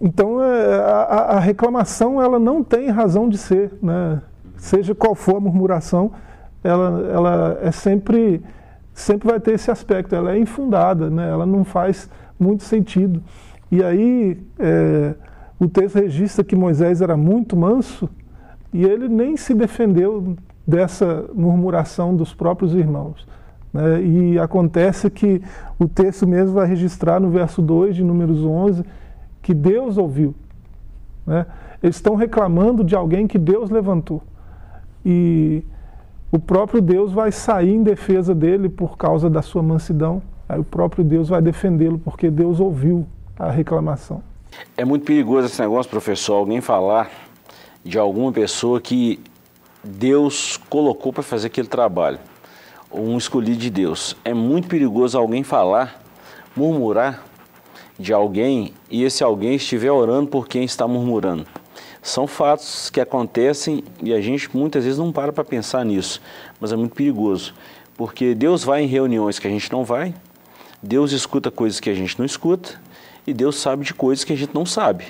então 0.00 0.42
é, 0.42 0.76
a, 0.76 1.36
a, 1.36 1.40
reclamação 1.40 2.20
ela 2.20 2.38
não 2.38 2.62
tem 2.62 2.90
razão 2.90 3.28
de 3.28 3.38
ser, 3.38 3.72
né? 3.80 4.20
Seja 4.64 4.94
qual 4.94 5.14
for 5.14 5.36
a 5.36 5.40
murmuração, 5.40 6.12
ela, 6.62 7.06
ela 7.12 7.58
é 7.60 7.70
sempre 7.70 8.42
sempre 8.94 9.28
vai 9.28 9.38
ter 9.38 9.52
esse 9.52 9.70
aspecto. 9.70 10.14
Ela 10.14 10.32
é 10.32 10.38
infundada, 10.38 11.10
né? 11.10 11.28
Ela 11.28 11.44
não 11.44 11.64
faz 11.64 12.08
muito 12.40 12.62
sentido. 12.62 13.22
E 13.70 13.82
aí 13.84 14.40
é, 14.58 15.14
o 15.60 15.68
texto 15.68 15.96
registra 15.96 16.42
que 16.42 16.56
Moisés 16.56 17.02
era 17.02 17.16
muito 17.16 17.54
manso 17.56 18.08
e 18.72 18.84
ele 18.84 19.06
nem 19.06 19.36
se 19.36 19.52
defendeu 19.52 20.34
dessa 20.66 21.26
murmuração 21.34 22.16
dos 22.16 22.32
próprios 22.32 22.74
irmãos. 22.74 23.26
Né? 23.70 24.02
E 24.02 24.38
acontece 24.38 25.10
que 25.10 25.42
o 25.78 25.86
texto 25.86 26.26
mesmo 26.26 26.54
vai 26.54 26.66
registrar 26.66 27.20
no 27.20 27.28
verso 27.28 27.60
2 27.60 27.96
de 27.96 28.02
Números 28.02 28.42
11 28.42 28.82
que 29.42 29.52
Deus 29.52 29.98
ouviu. 29.98 30.34
Né? 31.26 31.44
Eles 31.82 31.96
estão 31.96 32.14
reclamando 32.14 32.82
de 32.82 32.96
alguém 32.96 33.26
que 33.26 33.36
Deus 33.36 33.68
levantou. 33.68 34.22
E 35.04 35.62
o 36.32 36.38
próprio 36.38 36.80
Deus 36.80 37.12
vai 37.12 37.30
sair 37.30 37.72
em 37.72 37.82
defesa 37.82 38.34
dele 38.34 38.68
por 38.68 38.96
causa 38.96 39.28
da 39.28 39.42
sua 39.42 39.62
mansidão. 39.62 40.22
Aí 40.48 40.58
o 40.58 40.64
próprio 40.64 41.04
Deus 41.04 41.28
vai 41.28 41.40
defendê-lo 41.40 41.98
porque 41.98 42.30
Deus 42.30 42.60
ouviu 42.60 43.06
a 43.38 43.50
reclamação. 43.50 44.22
É 44.76 44.84
muito 44.84 45.04
perigoso 45.04 45.46
esse 45.46 45.60
negócio, 45.60 45.90
professor, 45.90 46.34
alguém 46.34 46.60
falar 46.60 47.10
de 47.84 47.98
alguma 47.98 48.32
pessoa 48.32 48.80
que 48.80 49.20
Deus 49.82 50.56
colocou 50.68 51.12
para 51.12 51.22
fazer 51.22 51.48
aquele 51.48 51.68
trabalho, 51.68 52.18
um 52.90 53.18
escolhido 53.18 53.58
de 53.58 53.70
Deus. 53.70 54.16
É 54.24 54.32
muito 54.32 54.68
perigoso 54.68 55.18
alguém 55.18 55.42
falar, 55.42 56.02
murmurar 56.56 57.22
de 57.98 58.12
alguém 58.12 58.72
e 58.90 59.04
esse 59.04 59.22
alguém 59.22 59.54
estiver 59.54 59.90
orando 59.90 60.28
por 60.28 60.48
quem 60.48 60.64
está 60.64 60.88
murmurando. 60.88 61.46
São 62.02 62.26
fatos 62.26 62.90
que 62.90 63.00
acontecem 63.00 63.82
e 64.02 64.12
a 64.12 64.20
gente 64.20 64.54
muitas 64.54 64.84
vezes 64.84 64.98
não 64.98 65.12
para 65.12 65.32
para 65.32 65.44
pensar 65.44 65.84
nisso, 65.84 66.20
mas 66.60 66.72
é 66.72 66.76
muito 66.76 66.94
perigoso, 66.94 67.54
porque 67.96 68.34
Deus 68.34 68.64
vai 68.64 68.82
em 68.82 68.86
reuniões 68.86 69.38
que 69.38 69.46
a 69.46 69.50
gente 69.50 69.70
não 69.72 69.84
vai, 69.84 70.14
Deus 70.82 71.12
escuta 71.12 71.50
coisas 71.50 71.80
que 71.80 71.88
a 71.88 71.94
gente 71.94 72.18
não 72.18 72.26
escuta 72.26 72.80
e 73.26 73.32
Deus 73.32 73.56
sabe 73.56 73.84
de 73.84 73.94
coisas 73.94 74.24
que 74.24 74.32
a 74.32 74.36
gente 74.36 74.54
não 74.54 74.66
sabe. 74.66 75.06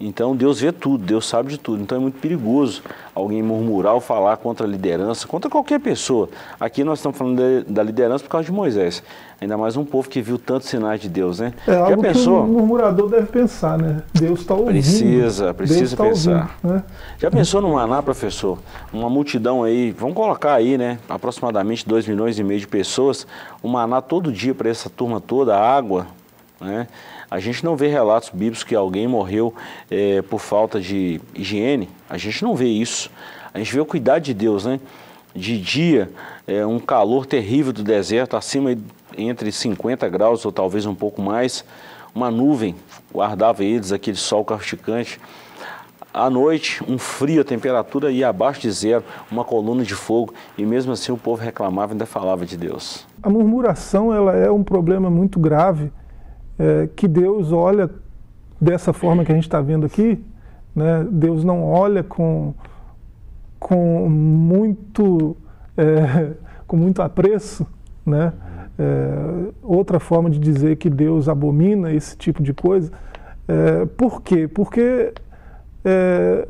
Então 0.00 0.36
Deus 0.36 0.60
vê 0.60 0.70
tudo, 0.70 1.04
Deus 1.04 1.26
sabe 1.26 1.50
de 1.50 1.58
tudo. 1.58 1.82
Então 1.82 1.98
é 1.98 2.00
muito 2.00 2.20
perigoso 2.20 2.82
alguém 3.14 3.42
murmurar 3.42 3.94
ou 3.94 4.00
falar 4.00 4.36
contra 4.36 4.64
a 4.64 4.70
liderança, 4.70 5.26
contra 5.26 5.50
qualquer 5.50 5.80
pessoa. 5.80 6.28
Aqui 6.60 6.84
nós 6.84 7.00
estamos 7.00 7.18
falando 7.18 7.64
da 7.64 7.82
liderança 7.82 8.22
por 8.22 8.30
causa 8.30 8.46
de 8.46 8.52
Moisés. 8.52 9.02
Ainda 9.40 9.56
mais 9.56 9.76
um 9.76 9.84
povo 9.84 10.08
que 10.08 10.20
viu 10.22 10.38
tantos 10.38 10.68
sinais 10.68 11.00
de 11.00 11.08
Deus, 11.08 11.40
né? 11.40 11.52
É 11.66 11.74
algo 11.74 11.90
Já 11.90 11.96
pensou? 11.96 12.44
que 12.44 12.50
o 12.50 12.52
murmurador 12.52 13.08
deve 13.08 13.26
pensar, 13.26 13.76
né? 13.76 14.02
Deus 14.12 14.40
está 14.40 14.54
ouvindo. 14.54 14.70
Precisa, 14.70 15.54
precisa 15.54 15.96
tá 15.96 16.04
pensar. 16.04 16.56
Ouvindo, 16.62 16.74
né? 16.74 16.84
Já 17.18 17.30
pensou 17.30 17.60
no 17.60 17.72
Maná, 17.74 18.00
professor? 18.00 18.58
Uma 18.92 19.10
multidão 19.10 19.64
aí, 19.64 19.90
vamos 19.92 20.14
colocar 20.14 20.54
aí, 20.54 20.78
né? 20.78 20.98
Aproximadamente 21.08 21.88
2 21.88 22.06
milhões 22.06 22.38
e 22.38 22.44
meio 22.44 22.60
de 22.60 22.68
pessoas. 22.68 23.26
O 23.62 23.68
Maná 23.68 24.00
todo 24.00 24.32
dia 24.32 24.54
para 24.54 24.68
essa 24.68 24.88
turma 24.88 25.20
toda, 25.20 25.56
água, 25.56 26.06
né? 26.60 26.86
A 27.30 27.38
gente 27.38 27.62
não 27.62 27.76
vê 27.76 27.88
relatos 27.88 28.30
bíblicos 28.30 28.64
que 28.64 28.74
alguém 28.74 29.06
morreu 29.06 29.52
é, 29.90 30.22
por 30.22 30.40
falta 30.40 30.80
de 30.80 31.20
higiene. 31.34 31.88
A 32.08 32.16
gente 32.16 32.42
não 32.42 32.56
vê 32.56 32.66
isso. 32.66 33.10
A 33.52 33.58
gente 33.58 33.72
vê 33.72 33.80
o 33.80 33.86
cuidado 33.86 34.22
de 34.22 34.32
Deus, 34.32 34.64
né? 34.64 34.80
De 35.34 35.60
dia, 35.60 36.10
é, 36.46 36.64
um 36.64 36.78
calor 36.78 37.26
terrível 37.26 37.72
do 37.72 37.82
deserto, 37.82 38.36
acima 38.36 38.74
entre 39.16 39.52
50 39.52 40.08
graus 40.08 40.44
ou 40.46 40.50
talvez 40.50 40.86
um 40.86 40.94
pouco 40.94 41.20
mais. 41.20 41.64
Uma 42.14 42.30
nuvem 42.30 42.74
guardava 43.12 43.62
eles, 43.62 43.92
aquele 43.92 44.16
sol 44.16 44.42
causticante. 44.42 45.20
À 46.12 46.30
noite, 46.30 46.82
um 46.88 46.96
frio, 46.96 47.42
a 47.42 47.44
temperatura 47.44 48.10
ia 48.10 48.28
abaixo 48.28 48.62
de 48.62 48.70
zero, 48.70 49.04
uma 49.30 49.44
coluna 49.44 49.84
de 49.84 49.94
fogo, 49.94 50.32
e 50.56 50.64
mesmo 50.64 50.92
assim 50.92 51.12
o 51.12 51.18
povo 51.18 51.42
reclamava 51.42 51.92
e 51.92 51.94
ainda 51.94 52.06
falava 52.06 52.46
de 52.46 52.56
Deus. 52.56 53.06
A 53.22 53.28
murmuração 53.28 54.12
ela 54.12 54.34
é 54.34 54.50
um 54.50 54.64
problema 54.64 55.10
muito 55.10 55.38
grave 55.38 55.92
é, 56.58 56.88
que 56.94 57.06
Deus 57.06 57.52
olha 57.52 57.90
dessa 58.60 58.92
forma 58.92 59.24
que 59.24 59.32
a 59.32 59.34
gente 59.34 59.44
está 59.44 59.60
vendo 59.60 59.86
aqui, 59.86 60.22
né? 60.74 61.06
Deus 61.10 61.44
não 61.44 61.64
olha 61.64 62.02
com, 62.02 62.52
com 63.58 64.08
muito 64.08 65.36
é, 65.76 66.32
com 66.66 66.76
muito 66.76 67.00
apreço, 67.00 67.66
né? 68.04 68.32
É, 68.78 69.50
outra 69.62 69.98
forma 69.98 70.30
de 70.30 70.38
dizer 70.38 70.76
que 70.76 70.88
Deus 70.88 71.28
abomina 71.28 71.92
esse 71.92 72.16
tipo 72.16 72.42
de 72.42 72.52
coisa. 72.52 72.92
É, 73.46 73.86
por 73.86 74.22
quê? 74.22 74.46
Porque 74.46 75.12
é, 75.84 76.48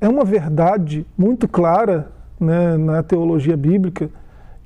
é 0.00 0.08
uma 0.08 0.24
verdade 0.24 1.06
muito 1.16 1.46
clara 1.46 2.10
né, 2.40 2.76
na 2.76 3.02
teologia 3.02 3.56
bíblica 3.56 4.10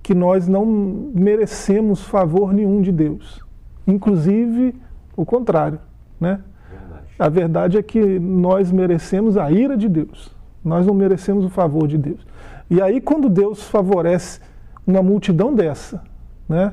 que 0.03 0.15
nós 0.15 0.49
não 0.49 0.65
merecemos 0.67 2.03
favor 2.03 2.53
nenhum 2.53 2.81
de 2.81 2.93
Deus. 2.93 3.41
Inclusive 3.87 4.75
o 5.17 5.25
contrário. 5.25 5.79
Né? 6.21 6.41
Verdade. 6.71 7.07
A 7.19 7.29
verdade 7.29 7.79
é 7.79 7.83
que 7.83 8.19
nós 8.19 8.71
merecemos 8.71 9.37
a 9.37 9.51
ira 9.51 9.77
de 9.77 9.89
Deus. 9.89 10.35
Nós 10.65 10.87
não 10.87 10.95
merecemos 10.95 11.45
o 11.45 11.51
favor 11.51 11.89
de 11.89 11.99
Deus. 11.99 12.25
E 12.71 12.81
aí, 12.81 13.01
quando 13.01 13.29
Deus 13.29 13.65
favorece 13.69 14.41
uma 14.87 15.03
multidão 15.03 15.55
dessa, 15.55 16.03
né, 16.49 16.73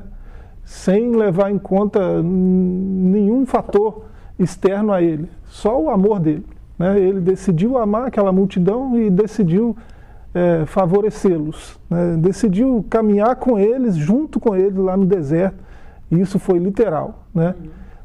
sem 0.64 1.14
levar 1.14 1.50
em 1.50 1.58
conta 1.58 2.22
nenhum 2.22 3.44
fator 3.44 4.04
externo 4.38 4.92
a 4.92 5.02
ele, 5.02 5.28
só 5.46 5.80
o 5.80 5.90
amor 5.90 6.20
dele. 6.20 6.46
Né? 6.78 6.98
Ele 6.98 7.20
decidiu 7.20 7.76
amar 7.76 8.06
aquela 8.06 8.32
multidão 8.32 8.96
e 8.98 9.10
decidiu 9.10 9.76
é, 10.32 10.64
favorecê-los, 10.66 11.78
né? 11.90 12.16
decidiu 12.18 12.84
caminhar 12.88 13.36
com 13.36 13.58
eles, 13.58 13.96
junto 13.96 14.38
com 14.38 14.54
eles 14.54 14.76
lá 14.76 14.96
no 14.96 15.04
deserto. 15.04 15.58
E 16.10 16.20
isso 16.20 16.38
foi 16.38 16.58
literal. 16.58 17.26
Né? 17.34 17.54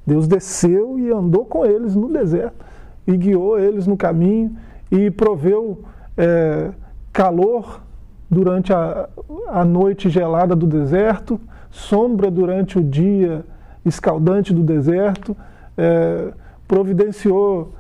Deus 0.06 0.28
desceu 0.28 1.00
e 1.00 1.12
andou 1.12 1.46
com 1.46 1.66
eles 1.66 1.96
no 1.96 2.12
deserto 2.12 2.66
e 3.08 3.16
guiou 3.16 3.60
eles 3.60 3.88
no 3.88 3.98
caminho 3.98 4.56
e 4.92 5.10
proveu 5.12 5.84
é, 6.18 6.72
calor 7.12 7.82
durante 8.30 8.74
a, 8.74 9.08
a 9.48 9.64
noite 9.64 10.10
gelada 10.10 10.56
do 10.56 10.68
deserto, 10.68 11.40
sombra 11.70 12.32
durante 12.32 12.78
o 12.78 12.84
dia 12.84 13.46
escaldante 13.86 14.54
do 14.54 14.64
deserto, 14.64 15.36
é, 15.78 16.34
providenciou 16.68 17.74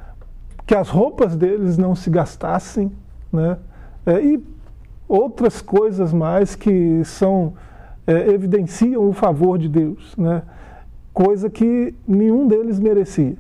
que 0.66 0.76
as 0.76 0.90
roupas 0.90 1.36
deles 1.36 1.78
não 1.78 1.96
se 1.96 2.10
gastassem, 2.10 2.92
né? 3.32 3.58
É, 4.06 4.22
e 4.24 4.44
outras 5.08 5.62
coisas 5.62 6.14
mais 6.14 6.56
que 6.56 7.04
são 7.04 7.54
é, 8.06 8.30
evidenciam 8.30 9.08
o 9.08 9.14
favor 9.14 9.58
de 9.58 9.68
Deus, 9.68 10.16
né? 10.16 10.44
Coisa 11.16 11.50
que 11.50 11.96
nenhum 12.06 12.46
deles 12.46 12.78
merecia. 12.78 13.38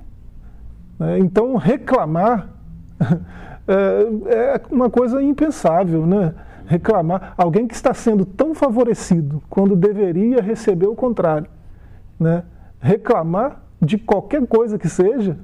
Né? 0.97 1.19
Então 1.19 1.57
reclamar 1.57 2.49
é, 3.67 4.53
é 4.55 4.61
uma 4.71 4.89
coisa 4.89 5.21
impensável, 5.21 6.07
né? 6.07 6.33
reclamar. 6.65 7.33
Alguém 7.37 7.67
que 7.67 7.75
está 7.75 7.93
sendo 7.93 8.25
tão 8.25 8.55
favorecido 8.55 9.43
quando 9.49 9.75
deveria 9.75 10.41
receber 10.41 10.87
o 10.87 10.95
contrário. 10.95 11.47
Né? 12.17 12.43
Reclamar 12.79 13.61
de 13.81 13.97
qualquer 13.97 14.47
coisa 14.47 14.79
que 14.79 14.87
seja, 14.87 15.37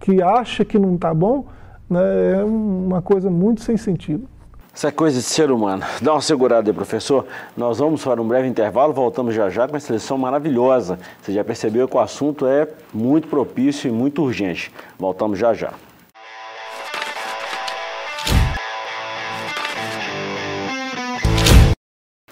que 0.00 0.20
acha 0.20 0.64
que 0.64 0.80
não 0.80 0.96
está 0.96 1.14
bom, 1.14 1.46
né? 1.88 2.32
é 2.32 2.44
uma 2.44 3.00
coisa 3.00 3.30
muito 3.30 3.60
sem 3.60 3.76
sentido. 3.76 4.28
Essa 4.76 4.88
é 4.88 4.90
coisa 4.90 5.18
de 5.18 5.24
ser 5.24 5.50
humano. 5.50 5.82
Dá 6.02 6.12
uma 6.12 6.20
segurada 6.20 6.68
aí, 6.68 6.74
professor. 6.74 7.24
Nós 7.56 7.78
vamos 7.78 8.04
para 8.04 8.20
um 8.20 8.28
breve 8.28 8.46
intervalo, 8.46 8.92
voltamos 8.92 9.34
já 9.34 9.48
já 9.48 9.66
com 9.66 9.72
uma 9.72 9.80
seleção 9.80 10.18
maravilhosa. 10.18 10.98
Você 11.22 11.32
já 11.32 11.42
percebeu 11.42 11.88
que 11.88 11.96
o 11.96 11.98
assunto 11.98 12.46
é 12.46 12.68
muito 12.92 13.26
propício 13.26 13.88
e 13.88 13.90
muito 13.90 14.22
urgente. 14.22 14.70
Voltamos 14.98 15.38
já 15.38 15.54
já. 15.54 15.72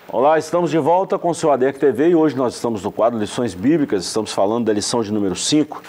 Olá, 0.07 0.39
estamos 0.39 0.71
de 0.71 0.79
volta 0.79 1.19
com 1.19 1.31
o 1.31 1.35
seu 1.35 1.51
ADEC 1.51 1.79
TV 1.79 2.11
e 2.11 2.15
hoje 2.15 2.37
nós 2.37 2.55
estamos 2.55 2.83
no 2.83 2.93
quadro 2.93 3.19
Lições 3.19 3.55
Bíblicas, 3.55 4.05
estamos 4.05 4.35
falando 4.35 4.67
da 4.67 4.73
lição 4.75 5.03
de 5.03 5.11
número 5.11 5.35
5. 5.35 5.83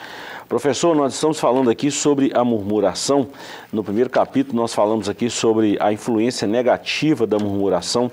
Professor, 0.47 0.95
nós 0.95 1.15
estamos 1.15 1.39
falando 1.39 1.71
aqui 1.71 1.89
sobre 1.89 2.31
a 2.36 2.43
murmuração. 2.43 3.27
No 3.73 3.84
primeiro 3.84 4.12
capítulo, 4.12 4.55
nós 4.55 4.75
falamos 4.75 5.10
aqui 5.10 5.27
sobre 5.27 5.75
a 5.79 5.91
influência 5.91 6.47
negativa 6.47 7.25
da 7.25 7.39
murmuração. 7.39 8.12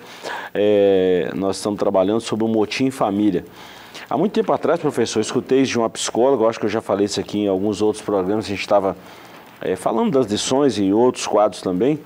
É, 0.54 1.30
nós 1.34 1.56
estamos 1.56 1.78
trabalhando 1.78 2.22
sobre 2.22 2.46
o 2.46 2.48
motim 2.48 2.86
em 2.86 2.90
família. 2.90 3.44
Há 4.08 4.16
muito 4.16 4.32
tempo 4.32 4.50
atrás, 4.50 4.80
professor, 4.80 5.20
escutei 5.20 5.62
de 5.64 5.76
uma 5.76 5.90
psicóloga, 5.90 6.46
acho 6.46 6.58
que 6.58 6.64
eu 6.64 6.70
já 6.70 6.80
falei 6.80 7.04
isso 7.04 7.20
aqui 7.20 7.40
em 7.40 7.48
alguns 7.48 7.82
outros 7.82 8.02
programas, 8.02 8.46
a 8.46 8.48
gente 8.48 8.60
estava 8.60 8.96
é, 9.60 9.76
falando 9.76 10.12
das 10.12 10.26
lições 10.26 10.78
em 10.78 10.90
outros 10.90 11.26
quadros 11.26 11.60
também 11.60 12.00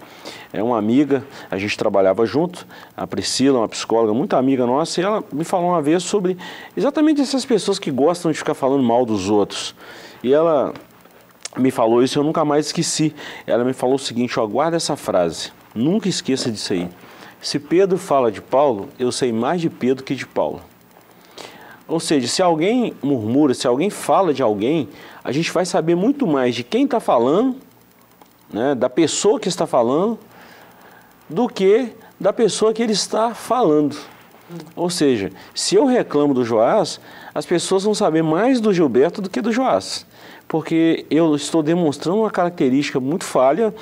é 0.57 0.63
uma 0.63 0.79
amiga, 0.79 1.23
a 1.51 1.59
gente 1.59 1.77
trabalhava 1.77 2.25
junto, 2.25 2.67
a 2.97 3.07
Priscila, 3.07 3.59
uma 3.59 3.69
psicóloga 3.69 4.15
muito 4.15 4.35
amiga 4.35 4.67
nossa, 4.67 5.01
e 5.01 5.05
ela 5.05 5.23
me 5.33 5.45
falou 5.45 5.71
uma 5.71 5.83
vez 5.83 6.03
sobre 6.03 6.37
exatamente 6.77 7.21
essas 7.21 7.45
pessoas 7.45 7.79
que 7.79 7.91
gostam 7.91 8.33
de 8.33 8.39
ficar 8.39 8.55
falando 8.55 8.83
mal 8.83 9.05
dos 9.05 9.29
outros. 9.29 9.75
E 10.23 10.33
ela 10.33 10.73
me 11.57 11.71
falou 11.71 12.03
isso 12.03 12.19
eu 12.19 12.25
nunca 12.25 12.45
mais 12.45 12.67
esqueci. 12.67 13.15
Ela 13.47 13.65
me 13.65 13.73
falou 13.73 13.97
o 13.97 13.99
seguinte, 13.99 14.39
ó, 14.39 14.47
guarda 14.47 14.77
essa 14.77 14.97
frase, 14.97 15.53
nunca 15.75 16.09
esqueça 16.09 16.51
disso 16.51 16.73
aí. 16.73 16.89
Se 17.41 17.59
Pedro 17.59 17.99
fala 17.99 18.31
de 18.31 18.41
Paulo, 18.41 18.89
eu 18.99 19.13
sei 19.13 19.33
mais 19.33 19.61
de 19.61 19.71
Pedro 19.71 20.05
que 20.05 20.15
de 20.15 20.27
Paulo. 20.27 20.61
Ou 21.89 22.01
seja, 22.01 22.27
se 22.27 22.43
alguém 22.43 22.95
murmura, 23.03 23.55
se 23.55 23.67
alguém 23.67 23.91
fala 23.91 24.35
de 24.35 24.43
alguém, 24.43 24.89
a 25.23 25.31
gente 25.31 25.53
vai 25.53 25.65
saber 25.65 25.95
muito 25.95 26.27
mais 26.27 26.55
de 26.55 26.65
quem 26.65 26.85
está 26.85 26.99
falando, 26.99 27.57
né, 28.53 28.75
da 28.75 28.91
pessoa 28.91 29.39
que 29.39 29.49
está 29.49 29.67
falando, 29.67 30.19
do 31.29 31.49
que 31.49 31.93
da 32.19 32.33
pessoa 32.33 32.73
que 32.73 32.83
ele 32.83 32.93
está 32.93 33.35
falando. 33.35 33.97
Ou 34.75 34.91
seja, 34.91 35.31
se 35.55 35.75
eu 35.75 35.87
reclamo 35.87 36.35
do 36.35 36.45
Joás, 36.45 37.01
as 37.37 37.45
pessoas 37.45 37.85
vão 37.85 37.95
saber 37.95 38.23
mais 38.23 38.63
do 38.63 38.73
Gilberto 38.73 39.21
do 39.21 39.29
que 39.29 39.43
do 39.43 39.53
Joás. 39.53 40.07
Porque 40.49 41.05
eu 41.11 41.37
estou 41.37 41.63
demonstrando 41.63 42.21
uma 42.21 42.31
característica 42.31 42.99
muito 42.99 43.25
falha, 43.25 43.75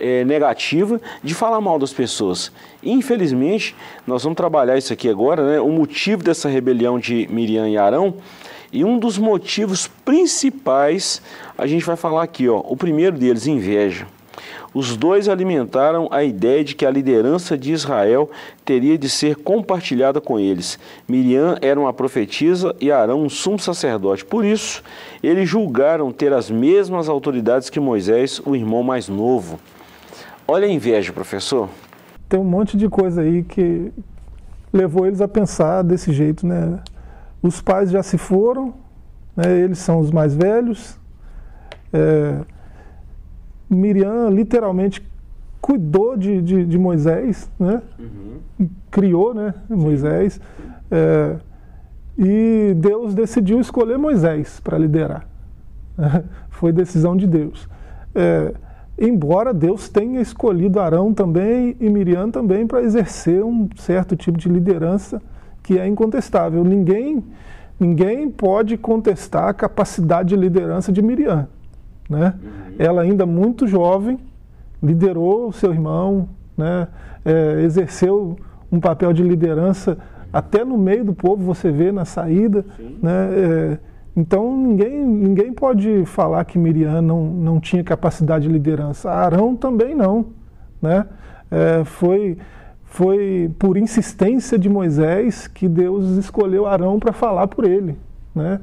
é, 0.00 0.24
negativa, 0.24 0.98
de 1.22 1.34
falar 1.34 1.60
mal 1.60 1.78
das 1.78 1.92
pessoas. 1.92 2.50
Infelizmente, 2.82 3.76
nós 4.06 4.22
vamos 4.22 4.38
trabalhar 4.38 4.78
isso 4.78 4.90
aqui 4.90 5.06
agora, 5.06 5.46
né? 5.46 5.60
o 5.60 5.68
motivo 5.68 6.22
dessa 6.22 6.48
rebelião 6.48 6.98
de 6.98 7.28
Miriam 7.30 7.68
e 7.68 7.76
Arão. 7.76 8.14
E 8.72 8.82
um 8.82 8.98
dos 8.98 9.18
motivos 9.18 9.86
principais, 9.86 11.20
a 11.58 11.66
gente 11.66 11.84
vai 11.84 11.96
falar 11.96 12.22
aqui, 12.22 12.48
ó. 12.48 12.62
O 12.64 12.74
primeiro 12.74 13.18
deles, 13.18 13.46
inveja. 13.46 14.06
Os 14.72 14.96
dois 14.96 15.28
alimentaram 15.28 16.08
a 16.10 16.24
ideia 16.24 16.64
de 16.64 16.74
que 16.74 16.84
a 16.84 16.90
liderança 16.90 17.56
de 17.56 17.72
Israel 17.72 18.30
teria 18.64 18.98
de 18.98 19.08
ser 19.08 19.36
compartilhada 19.36 20.20
com 20.20 20.38
eles. 20.38 20.78
Miriam 21.08 21.56
era 21.62 21.78
uma 21.78 21.92
profetisa 21.92 22.74
e 22.80 22.90
Arão 22.90 23.22
um 23.22 23.28
sumo 23.28 23.58
sacerdote. 23.58 24.24
Por 24.24 24.44
isso, 24.44 24.82
eles 25.22 25.48
julgaram 25.48 26.10
ter 26.10 26.32
as 26.32 26.50
mesmas 26.50 27.08
autoridades 27.08 27.70
que 27.70 27.78
Moisés, 27.78 28.40
o 28.44 28.56
irmão 28.56 28.82
mais 28.82 29.08
novo. 29.08 29.58
Olha 30.46 30.66
a 30.66 30.70
inveja, 30.70 31.12
professor. 31.12 31.68
Tem 32.28 32.38
um 32.38 32.44
monte 32.44 32.76
de 32.76 32.88
coisa 32.88 33.22
aí 33.22 33.42
que 33.42 33.92
levou 34.72 35.06
eles 35.06 35.20
a 35.20 35.28
pensar 35.28 35.82
desse 35.82 36.12
jeito, 36.12 36.46
né? 36.46 36.80
Os 37.40 37.60
pais 37.60 37.90
já 37.90 38.02
se 38.02 38.18
foram, 38.18 38.74
né? 39.36 39.60
eles 39.60 39.78
são 39.78 40.00
os 40.00 40.10
mais 40.10 40.34
velhos. 40.34 40.98
É, 41.92 42.40
Miriam 43.74 44.28
literalmente 44.30 45.02
cuidou 45.60 46.16
de, 46.16 46.42
de, 46.42 46.66
de 46.66 46.78
Moisés, 46.78 47.50
né? 47.58 47.80
Uhum. 47.98 48.68
criou 48.90 49.32
né, 49.32 49.54
Moisés. 49.68 50.38
É, 50.90 51.36
e 52.18 52.74
Deus 52.76 53.14
decidiu 53.14 53.58
escolher 53.60 53.96
Moisés 53.96 54.60
para 54.60 54.76
liderar. 54.76 55.26
Foi 56.50 56.72
decisão 56.72 57.16
de 57.16 57.26
Deus. 57.26 57.68
É, 58.14 58.52
embora 58.98 59.54
Deus 59.54 59.88
tenha 59.88 60.20
escolhido 60.20 60.78
Arão 60.80 61.12
também 61.12 61.76
e 61.80 61.88
Miriam 61.88 62.30
também 62.30 62.66
para 62.66 62.82
exercer 62.82 63.42
um 63.42 63.68
certo 63.76 64.14
tipo 64.14 64.38
de 64.38 64.48
liderança 64.48 65.20
que 65.62 65.78
é 65.78 65.88
incontestável. 65.88 66.62
Ninguém, 66.62 67.24
ninguém 67.80 68.30
pode 68.30 68.76
contestar 68.76 69.48
a 69.48 69.54
capacidade 69.54 70.28
de 70.28 70.36
liderança 70.36 70.92
de 70.92 71.02
Miriam. 71.02 71.48
Né? 72.08 72.34
Uhum. 72.42 72.50
Ela 72.78 73.02
ainda 73.02 73.24
muito 73.24 73.66
jovem, 73.66 74.18
liderou 74.82 75.48
o 75.48 75.52
seu 75.52 75.72
irmão, 75.72 76.28
né? 76.56 76.88
É, 77.24 77.62
exerceu 77.62 78.36
um 78.70 78.78
papel 78.78 79.12
de 79.12 79.22
liderança 79.22 79.96
até 80.32 80.64
no 80.64 80.76
meio 80.76 81.04
do 81.04 81.14
povo, 81.14 81.44
você 81.44 81.70
vê 81.70 81.92
na 81.92 82.04
saída. 82.04 82.64
Né? 83.00 83.28
É, 83.30 83.78
então 84.16 84.56
ninguém, 84.56 85.04
ninguém 85.04 85.52
pode 85.52 86.04
falar 86.06 86.44
que 86.44 86.58
Miriam 86.58 87.00
não, 87.00 87.24
não 87.24 87.60
tinha 87.60 87.84
capacidade 87.84 88.46
de 88.46 88.52
liderança. 88.52 89.10
Arão 89.10 89.54
também 89.54 89.94
não. 89.94 90.26
Né? 90.82 91.06
É, 91.50 91.84
foi, 91.84 92.36
foi 92.82 93.50
por 93.58 93.76
insistência 93.76 94.58
de 94.58 94.68
Moisés 94.68 95.46
que 95.46 95.68
Deus 95.68 96.16
escolheu 96.16 96.66
Arão 96.66 96.98
para 96.98 97.12
falar 97.12 97.46
por 97.46 97.64
ele. 97.64 97.96
Né? 98.34 98.60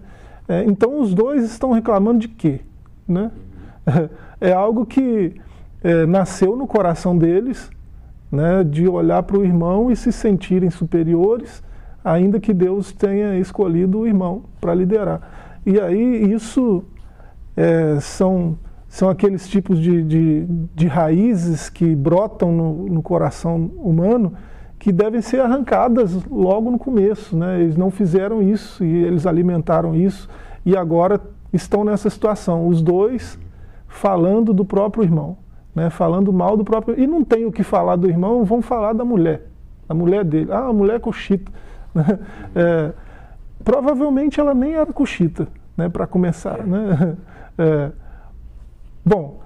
É, 0.50 0.64
então 0.66 1.00
os 1.00 1.14
dois 1.14 1.46
estão 1.46 1.72
reclamando 1.72 2.20
de 2.20 2.28
quê? 2.28 2.60
Né? 3.08 3.32
É 4.44 4.52
algo 4.52 4.88
que 4.88 5.36
é, 5.84 6.06
nasceu 6.08 6.56
no 6.56 6.66
coração 6.66 7.16
deles, 7.16 7.70
né, 8.32 8.64
de 8.64 8.88
olhar 8.88 9.22
para 9.22 9.38
o 9.38 9.44
irmão 9.44 9.92
e 9.92 9.96
se 9.96 10.12
sentirem 10.12 10.70
superiores, 10.70 11.62
ainda 12.04 12.40
que 12.40 12.54
Deus 12.54 12.92
tenha 12.92 13.38
escolhido 13.38 14.00
o 14.00 14.08
irmão 14.08 14.44
para 14.60 14.74
liderar. 14.74 15.60
E 15.66 15.80
aí 15.80 16.34
isso 16.34 16.84
é, 17.56 18.00
são, 18.00 18.58
são 18.88 19.10
aqueles 19.10 19.48
tipos 19.48 19.80
de, 19.80 20.02
de, 20.04 20.46
de 20.74 20.88
raízes 20.88 21.70
que 21.70 21.96
brotam 21.96 22.52
no, 22.52 22.86
no, 22.88 23.02
coração 23.04 23.70
humano 23.78 24.34
que 24.80 24.92
devem 24.92 25.22
ser 25.22 25.42
arrancadas 25.42 26.24
logo 26.26 26.72
no 26.72 26.80
começo. 26.80 27.38
Né? 27.38 27.62
Eles 27.62 27.78
não 27.78 27.92
fizeram 27.92 28.42
isso 28.42 28.84
e 28.84 29.04
eles 29.04 29.28
alimentaram 29.28 29.96
isso 29.96 30.28
e 30.66 30.76
agora 30.76 31.22
estão 31.54 31.84
nessa 31.84 32.10
situação. 32.10 32.68
Os 32.68 32.82
dois 32.82 33.40
falando 33.88 34.54
do 34.54 34.64
próprio 34.64 35.04
irmão, 35.04 35.38
né? 35.76 35.90
falando 35.90 36.32
mal 36.32 36.56
do 36.56 36.64
próprio. 36.64 37.00
E 37.00 37.06
não 37.06 37.24
tem 37.24 37.46
o 37.46 37.52
que 37.52 37.64
falar 37.64 37.96
do 37.96 38.10
irmão, 38.10 38.44
vão 38.44 38.62
falar 38.62 38.94
da 38.94 39.06
mulher, 39.06 39.48
a 39.88 39.94
mulher 39.94 40.24
dele. 40.24 40.52
Ah, 40.52 40.68
a 40.68 40.74
mulher 40.74 40.96
é 40.96 41.00
coxita. 41.00 41.52
Né? 41.94 42.20
É, 42.56 42.94
provavelmente 43.66 44.40
ela 44.40 44.54
nem 44.54 44.76
era 44.76 44.94
coxita, 44.94 45.46
né? 45.76 45.90
para 45.90 46.08
começar. 46.08 46.66
Né? 46.66 47.18
É, 47.58 47.92
Bom, 49.04 49.42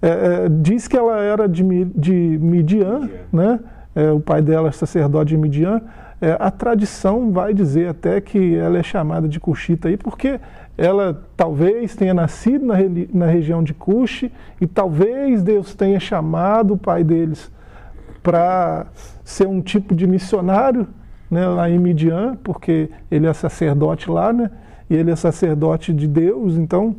é, 0.00 0.08
é, 0.08 0.48
diz 0.48 0.88
que 0.88 0.96
ela 0.96 1.18
era 1.18 1.48
de, 1.48 1.62
de 1.84 2.38
Midian, 2.40 3.08
né? 3.32 3.60
É, 3.94 4.10
o 4.10 4.18
pai 4.18 4.42
dela 4.42 4.68
é 4.68 4.72
sacerdote 4.72 5.30
de 5.30 5.36
Midian. 5.36 5.80
É, 6.20 6.36
a 6.40 6.50
tradição 6.50 7.30
vai 7.30 7.52
dizer 7.52 7.88
até 7.88 8.20
que 8.20 8.56
ela 8.56 8.78
é 8.78 8.82
chamada 8.82 9.28
de 9.28 9.38
Cuxita 9.38 9.88
aí, 9.88 9.96
porque 9.96 10.40
ela 10.76 11.24
talvez 11.36 11.94
tenha 11.94 12.12
nascido 12.12 12.66
na, 12.66 12.74
na 13.12 13.26
região 13.26 13.62
de 13.62 13.72
Cuxi 13.72 14.32
e 14.60 14.66
talvez 14.66 15.42
Deus 15.42 15.74
tenha 15.74 16.00
chamado 16.00 16.74
o 16.74 16.78
pai 16.78 17.04
deles 17.04 17.50
para 18.22 18.86
ser 19.22 19.46
um 19.46 19.60
tipo 19.60 19.94
de 19.94 20.06
missionário 20.06 20.88
né, 21.30 21.46
lá 21.46 21.68
em 21.68 21.78
Midian, 21.78 22.36
porque 22.42 22.90
ele 23.10 23.26
é 23.26 23.32
sacerdote 23.32 24.10
lá, 24.10 24.32
né? 24.32 24.50
E 24.88 24.94
ele 24.94 25.10
é 25.10 25.16
sacerdote 25.16 25.92
de 25.92 26.06
Deus, 26.06 26.56
então 26.56 26.94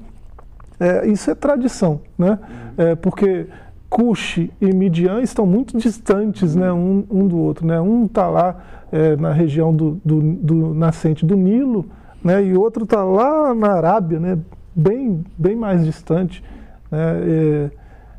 é, 0.80 1.08
isso 1.08 1.30
é 1.30 1.36
tradição, 1.36 2.02
né? 2.18 2.40
É, 2.78 2.96
porque 2.96 3.48
Cuxi 3.90 4.52
e 4.60 4.74
Midian 4.74 5.22
estão 5.22 5.46
muito 5.46 5.78
distantes 5.78 6.56
né, 6.56 6.72
um, 6.72 7.06
um 7.10 7.28
do 7.28 7.38
outro. 7.38 7.66
Né? 7.66 7.80
Um 7.80 8.06
está 8.06 8.28
lá 8.28 8.62
é, 8.92 9.16
na 9.16 9.32
região 9.32 9.74
do, 9.74 10.02
do, 10.04 10.22
do, 10.22 10.74
nascente 10.74 11.26
do 11.26 11.38
Nilo 11.38 11.86
né, 12.26 12.44
e 12.44 12.58
outro 12.58 12.86
está 12.86 13.04
lá 13.04 13.54
na 13.54 13.74
Arábia, 13.74 14.20
né, 14.20 14.38
bem, 14.76 15.24
bem 15.38 15.56
mais 15.56 15.86
distante. 15.86 16.44
Né? 16.92 17.70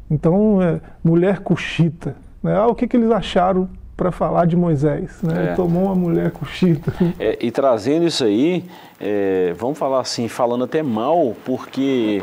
Então, 0.09 0.63
é, 0.63 0.81
mulher 1.03 1.41
cuxita. 1.41 2.15
Né? 2.41 2.57
Ah, 2.57 2.69
o 2.69 2.75
que, 2.75 2.87
que 2.87 2.97
eles 2.97 3.11
acharam 3.11 3.69
para 3.97 4.13
falar 4.13 4.47
de 4.47 4.57
Moisés? 4.57 5.21
Né? 5.23 5.51
É. 5.51 5.55
Tomou 5.55 5.87
uma 5.87 5.95
mulher 5.95 6.31
cuxita. 6.31 6.93
É, 7.19 7.37
e 7.45 7.51
trazendo 7.51 8.07
isso 8.07 8.25
aí, 8.25 8.65
é, 9.01 9.53
vamos 9.59 9.77
falar 9.77 10.01
assim, 10.01 10.29
falando 10.29 10.65
até 10.65 10.83
mal, 10.83 11.35
porque 11.45 12.23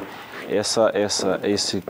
essa, 0.49 0.89
essa, 0.93 1.39
esse 1.43 1.83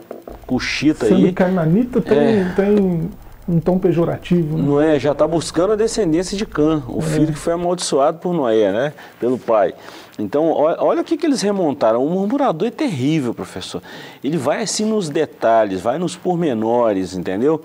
cuxita 0.47 1.05
Sendo 1.05 1.27
aí. 1.27 1.31
Carnanita 1.31 2.01
tem, 2.01 2.17
é, 2.17 2.53
tem 2.55 3.09
um 3.47 3.59
tom 3.59 3.77
pejorativo. 3.77 4.57
Né? 4.57 4.63
Não 4.63 4.81
é? 4.81 4.99
Já 4.99 5.11
está 5.11 5.27
buscando 5.27 5.73
a 5.73 5.75
descendência 5.75 6.37
de 6.37 6.45
Cã, 6.45 6.81
o 6.87 6.99
é. 6.99 7.01
filho 7.01 7.27
que 7.27 7.39
foi 7.39 7.53
amaldiçoado 7.53 8.19
por 8.19 8.33
Noé, 8.33 8.71
né? 8.71 8.93
Pelo 9.19 9.37
pai. 9.37 9.73
Então, 10.17 10.51
olha 10.51 11.01
o 11.01 11.03
que, 11.03 11.17
que 11.17 11.25
eles 11.25 11.41
remontaram. 11.41 12.05
O 12.05 12.09
murmurador 12.09 12.67
é 12.67 12.71
terrível, 12.71 13.33
professor. 13.33 13.81
Ele 14.23 14.37
vai 14.37 14.61
assim 14.61 14.85
nos 14.85 15.09
detalhes, 15.09 15.81
vai 15.81 15.97
nos 15.97 16.15
pormenores, 16.15 17.15
entendeu? 17.15 17.61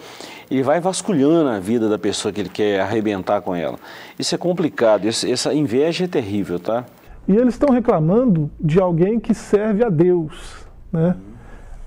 Ele 0.50 0.62
vai 0.62 0.80
vasculhando 0.80 1.50
a 1.50 1.58
vida 1.58 1.88
da 1.88 1.98
pessoa 1.98 2.32
que 2.32 2.40
ele 2.40 2.48
quer 2.48 2.80
arrebentar 2.80 3.42
com 3.42 3.54
ela. 3.54 3.78
Isso 4.18 4.34
é 4.34 4.38
complicado, 4.38 5.06
essa 5.06 5.52
inveja 5.52 6.04
é 6.04 6.08
terrível, 6.08 6.58
tá? 6.58 6.86
E 7.28 7.36
eles 7.36 7.54
estão 7.54 7.68
reclamando 7.68 8.50
de 8.58 8.80
alguém 8.80 9.20
que 9.20 9.34
serve 9.34 9.84
a 9.84 9.90
Deus. 9.90 10.66
Né? 10.90 11.14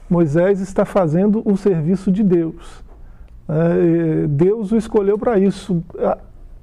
Moisés 0.08 0.62
está 0.62 0.86
fazendo 0.86 1.42
o 1.44 1.58
serviço 1.58 2.12
de 2.12 2.22
Deus. 2.22 2.84
É, 3.48 4.28
Deus 4.28 4.72
o 4.72 4.78
escolheu 4.78 5.18
para 5.18 5.38
isso. 5.38 5.84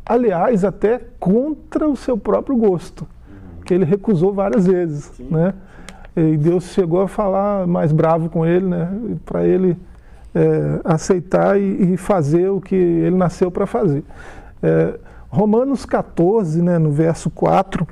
Aliás, 0.05 0.65
até 0.65 1.01
contra 1.21 1.89
o 1.89 1.97
seu 1.97 2.17
próprio 2.17 2.57
gosto, 2.57 3.07
que 3.65 3.75
ele 3.75 3.85
recusou 3.85 4.33
várias 4.33 4.67
vezes. 4.67 5.13
Né? 5.31 5.53
E 6.17 6.37
Deus 6.37 6.65
chegou 6.73 7.03
a 7.03 7.09
falar 7.09 7.67
mais 7.67 7.93
bravo 7.93 8.29
com 8.29 8.45
ele, 8.45 8.67
né? 8.67 8.91
para 9.25 9.47
ele 9.47 9.77
é, 10.35 10.81
aceitar 10.85 11.61
e, 11.61 11.95
e, 11.95 11.97
fazer 11.97 12.49
o 12.49 12.61
que 12.61 12.75
ele 12.75 13.17
nasceu 13.17 13.51
para 13.51 13.67
fazer. 13.67 14.05
É, 14.63 14.95
Romanos 15.29 15.85
14, 15.85 16.63
né, 16.63 16.79
no 16.79 16.91
verso 16.91 17.29
4, 17.31 17.87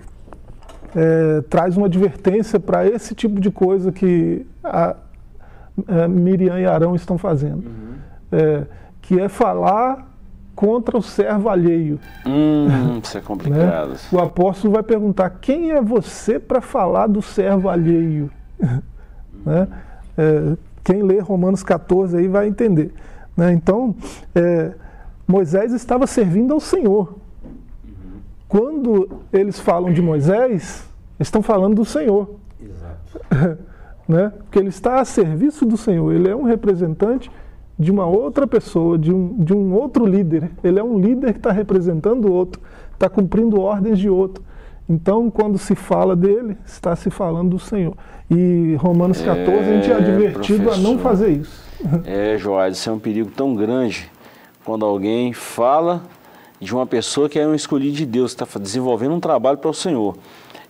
é, 0.94 1.42
traz 1.50 1.76
uma 1.76 1.86
advertência 1.86 2.58
para 2.58 2.86
esse 2.86 3.14
tipo 3.14 3.40
de 3.40 3.50
coisa 3.50 3.92
que 3.92 4.46
a, 4.64 4.96
a 5.86 6.08
Miriam 6.08 6.58
e 6.58 6.66
Arão 6.66 6.94
estão 6.94 7.18
fazendo, 7.18 7.66
uhum. 7.66 7.94
É, 8.36 8.66
que 9.00 9.18
é 9.18 9.28
falar 9.28 10.12
contra 10.54 10.96
o 10.96 11.02
servo 11.02 11.48
alheio. 11.48 11.98
Hum, 12.26 13.00
isso 13.02 13.16
é 13.16 13.20
complicado. 13.20 13.90
Né? 13.90 13.96
O 14.12 14.18
apóstolo 14.18 14.74
vai 14.74 14.82
perguntar: 14.82 15.30
quem 15.40 15.70
é 15.70 15.80
você 15.80 16.38
para 16.38 16.60
falar 16.60 17.06
do 17.06 17.22
servo 17.22 17.68
alheio? 17.68 18.30
Né? 19.44 19.68
é, 20.18 20.56
quem 20.82 21.04
lê 21.04 21.20
Romanos 21.20 21.62
14 21.62 22.16
aí 22.16 22.26
vai 22.26 22.48
entender. 22.48 22.92
Né? 23.36 23.52
Então, 23.52 23.94
é, 24.34 24.72
Moisés 25.24 25.72
estava 25.72 26.04
servindo 26.04 26.52
ao 26.52 26.58
Senhor. 26.58 27.14
Quando 28.48 29.08
eles 29.32 29.60
falam 29.60 29.92
de 29.92 30.02
Moisés, 30.02 30.84
estão 31.20 31.42
falando 31.42 31.76
do 31.76 31.84
Senhor. 31.84 32.34
Exato. 32.60 33.58
né? 34.08 34.32
Porque 34.38 34.58
ele 34.58 34.70
está 34.70 35.00
a 35.00 35.04
serviço 35.04 35.64
do 35.64 35.76
Senhor, 35.76 36.12
ele 36.12 36.28
é 36.28 36.34
um 36.34 36.42
representante 36.42 37.30
de 37.78 37.90
uma 37.90 38.06
outra 38.06 38.46
pessoa, 38.46 38.98
de 38.98 39.12
um, 39.12 39.36
de 39.38 39.52
um 39.52 39.74
outro 39.74 40.06
líder. 40.06 40.50
Ele 40.64 40.78
é 40.78 40.84
um 40.84 40.98
líder 40.98 41.32
que 41.32 41.38
está 41.38 41.52
representando 41.52 42.26
o 42.26 42.32
outro, 42.32 42.60
está 42.92 43.08
cumprindo 43.08 43.60
ordens 43.60 43.98
de 43.98 44.08
outro. 44.08 44.42
Então, 44.88 45.30
quando 45.30 45.58
se 45.58 45.74
fala 45.74 46.14
dele, 46.14 46.56
está 46.64 46.94
se 46.94 47.10
falando 47.10 47.50
do 47.50 47.58
Senhor. 47.58 47.94
E 48.30 48.76
Romanos 48.78 49.20
14, 49.20 49.50
é, 49.50 49.58
a 49.58 49.62
gente 49.62 49.90
é, 49.90 49.94
advertido 49.94 50.62
professor. 50.64 50.86
a 50.86 50.90
não 50.90 50.98
fazer 50.98 51.30
isso. 51.30 51.66
É, 52.04 52.38
Joás, 52.38 52.78
isso 52.78 52.88
é 52.88 52.92
um 52.92 52.98
perigo 52.98 53.30
tão 53.30 53.54
grande 53.54 54.10
quando 54.64 54.84
alguém 54.84 55.32
fala 55.32 56.02
de 56.60 56.74
uma 56.74 56.86
pessoa 56.86 57.28
que 57.28 57.38
é 57.38 57.46
um 57.46 57.54
escolhido 57.54 57.96
de 57.96 58.06
Deus, 58.06 58.34
que 58.34 58.42
está 58.42 58.58
desenvolvendo 58.58 59.14
um 59.14 59.20
trabalho 59.20 59.58
para 59.58 59.70
o 59.70 59.74
Senhor. 59.74 60.16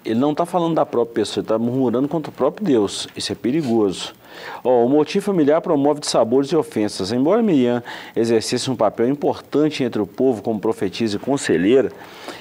Ele 0.04 0.18
não 0.18 0.32
está 0.32 0.44
falando 0.44 0.74
da 0.74 0.86
própria 0.86 1.14
pessoa, 1.14 1.42
ele 1.42 1.44
está 1.44 1.58
murmurando 1.58 2.08
contra 2.08 2.30
o 2.30 2.32
próprio 2.34 2.66
Deus. 2.66 3.08
Isso 3.16 3.32
é 3.32 3.34
perigoso. 3.34 4.14
Oh, 4.62 4.84
o 4.84 4.88
motivo 4.88 5.24
familiar 5.24 5.60
promove 5.60 6.00
sabores 6.02 6.50
e 6.50 6.56
ofensas. 6.56 7.12
Embora 7.12 7.42
Miriam 7.42 7.82
exercesse 8.14 8.70
um 8.70 8.76
papel 8.76 9.08
importante 9.08 9.82
entre 9.82 10.00
o 10.00 10.06
povo 10.06 10.42
como 10.42 10.58
profetisa 10.58 11.16
e 11.16 11.18
conselheira, 11.18 11.90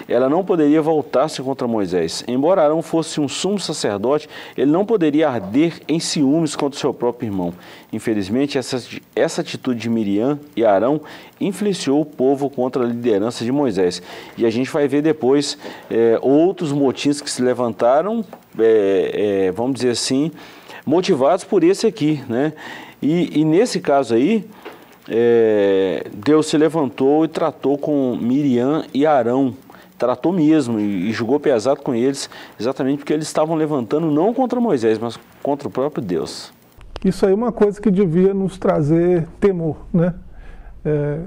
ela 0.07 0.29
não 0.29 0.43
poderia 0.43 0.81
voltar-se 0.81 1.41
contra 1.41 1.67
Moisés. 1.67 2.23
Embora 2.27 2.63
Arão 2.63 2.81
fosse 2.81 3.19
um 3.19 3.27
sumo 3.27 3.59
sacerdote, 3.59 4.29
ele 4.57 4.71
não 4.71 4.85
poderia 4.85 5.29
arder 5.29 5.81
em 5.87 5.99
ciúmes 5.99 6.55
contra 6.55 6.79
seu 6.79 6.93
próprio 6.93 7.27
irmão. 7.27 7.53
Infelizmente, 7.91 8.57
essa, 8.57 8.81
essa 9.15 9.41
atitude 9.41 9.79
de 9.79 9.89
Miriam 9.89 10.39
e 10.55 10.65
Arão 10.65 11.01
influenciou 11.39 12.01
o 12.01 12.05
povo 12.05 12.49
contra 12.49 12.83
a 12.83 12.85
liderança 12.85 13.43
de 13.43 13.51
Moisés. 13.51 14.01
E 14.37 14.45
a 14.45 14.49
gente 14.49 14.69
vai 14.69 14.87
ver 14.87 15.01
depois 15.01 15.57
é, 15.89 16.19
outros 16.21 16.71
motivos 16.71 17.21
que 17.21 17.29
se 17.29 17.41
levantaram, 17.41 18.23
é, 18.57 19.45
é, 19.47 19.51
vamos 19.51 19.75
dizer 19.75 19.91
assim, 19.91 20.31
motivados 20.85 21.43
por 21.43 21.63
esse 21.63 21.87
aqui, 21.87 22.23
né? 22.29 22.53
E, 23.01 23.39
e 23.39 23.45
nesse 23.45 23.79
caso 23.79 24.13
aí, 24.15 24.47
é, 25.07 26.07
Deus 26.13 26.47
se 26.47 26.57
levantou 26.57 27.25
e 27.25 27.27
tratou 27.27 27.77
com 27.77 28.17
Miriam 28.19 28.83
e 28.93 29.05
Arão, 29.05 29.53
tratou 29.97 30.31
mesmo 30.31 30.79
e, 30.79 31.09
e 31.09 31.11
julgou 31.11 31.39
pesado 31.39 31.81
com 31.81 31.93
eles, 31.93 32.29
exatamente 32.59 32.99
porque 32.99 33.13
eles 33.13 33.27
estavam 33.27 33.55
levantando 33.55 34.09
não 34.11 34.33
contra 34.33 34.59
Moisés, 34.59 34.97
mas 34.97 35.19
contra 35.41 35.67
o 35.67 35.71
próprio 35.71 36.03
Deus. 36.03 36.53
Isso 37.03 37.25
aí 37.25 37.31
é 37.31 37.35
uma 37.35 37.51
coisa 37.51 37.79
que 37.79 37.91
devia 37.91 38.33
nos 38.33 38.57
trazer 38.57 39.27
temor, 39.39 39.77
né? 39.93 40.13
É, 40.83 41.19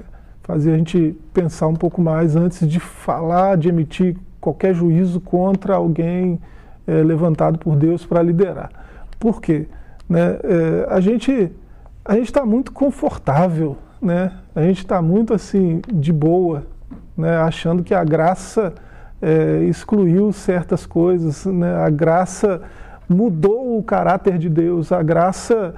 fazer 0.43 0.73
a 0.73 0.77
gente 0.77 1.15
pensar 1.33 1.67
um 1.67 1.75
pouco 1.75 2.01
mais 2.01 2.35
antes 2.35 2.67
de 2.67 2.79
falar, 2.79 3.55
de 3.55 3.69
emitir 3.69 4.17
qualquer 4.41 4.73
juízo 4.73 5.19
contra 5.21 5.75
alguém 5.75 6.39
é, 6.87 7.03
levantado 7.03 7.59
por 7.59 7.75
Deus 7.75 8.05
para 8.05 8.21
liderar. 8.21 8.71
Por 9.19 9.41
quê? 9.41 9.67
Né? 10.07 10.39
É, 10.43 10.87
a 10.89 10.99
gente 10.99 11.51
a 12.05 12.15
gente 12.15 12.25
está 12.25 12.43
muito 12.43 12.71
confortável, 12.71 13.77
né? 14.01 14.31
A 14.55 14.61
gente 14.63 14.79
está 14.79 14.99
muito 15.01 15.33
assim 15.33 15.81
de 15.93 16.11
boa, 16.11 16.65
né? 17.15 17.37
Achando 17.37 17.83
que 17.83 17.93
a 17.93 18.03
graça 18.03 18.73
é, 19.21 19.63
excluiu 19.65 20.31
certas 20.31 20.85
coisas, 20.85 21.45
né? 21.45 21.75
A 21.75 21.89
graça 21.89 22.61
mudou 23.07 23.77
o 23.77 23.83
caráter 23.83 24.37
de 24.37 24.49
Deus, 24.49 24.91
a 24.91 25.03
graça 25.03 25.75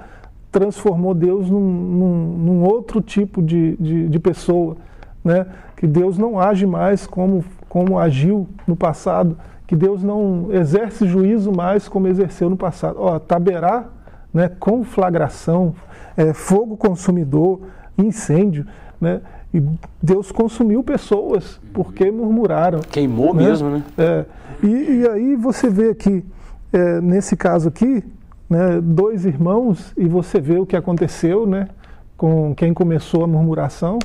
transformou 0.50 1.14
Deus 1.14 1.50
num, 1.50 1.60
num, 1.60 2.26
num 2.38 2.62
outro 2.62 3.00
tipo 3.00 3.42
de, 3.42 3.76
de, 3.78 4.08
de, 4.08 4.18
pessoa, 4.18 4.76
né? 5.24 5.46
Que 5.76 5.86
Deus 5.86 6.16
não 6.16 6.38
age 6.38 6.66
mais 6.66 7.06
como 7.06 7.44
como 7.68 7.98
agiu 7.98 8.46
no 8.66 8.76
passado 8.76 9.36
que 9.72 9.76
Deus 9.76 10.02
não 10.02 10.48
exerce 10.52 11.06
juízo 11.06 11.50
mais 11.50 11.88
como 11.88 12.06
exerceu 12.06 12.50
no 12.50 12.58
passado. 12.58 12.96
Ó, 12.98 13.18
Taberá 13.18 13.86
né, 14.30 14.46
conflagração, 14.60 15.74
é, 16.14 16.34
fogo 16.34 16.76
consumidor, 16.76 17.58
incêndio, 17.96 18.66
né? 19.00 19.22
E 19.54 19.62
Deus 20.02 20.30
consumiu 20.30 20.84
pessoas 20.84 21.58
porque 21.72 22.10
murmuraram. 22.10 22.80
Queimou 22.80 23.32
né? 23.32 23.44
mesmo, 23.44 23.70
né? 23.70 23.82
É, 23.96 24.24
e, 24.62 24.68
e, 24.68 25.08
aí 25.08 25.36
você 25.36 25.70
vê 25.70 25.88
aqui, 25.88 26.22
é, 26.70 27.00
nesse 27.00 27.34
caso 27.34 27.70
aqui, 27.70 28.04
né, 28.50 28.78
dois 28.78 29.24
irmãos, 29.24 29.94
e 29.96 30.06
você 30.06 30.38
vê 30.38 30.58
o 30.58 30.66
que 30.66 30.76
aconteceu 30.76 31.46
né, 31.46 31.68
com 32.14 32.54
quem 32.54 32.74
começou 32.74 33.24
a 33.24 33.26
murmuração. 33.26 33.98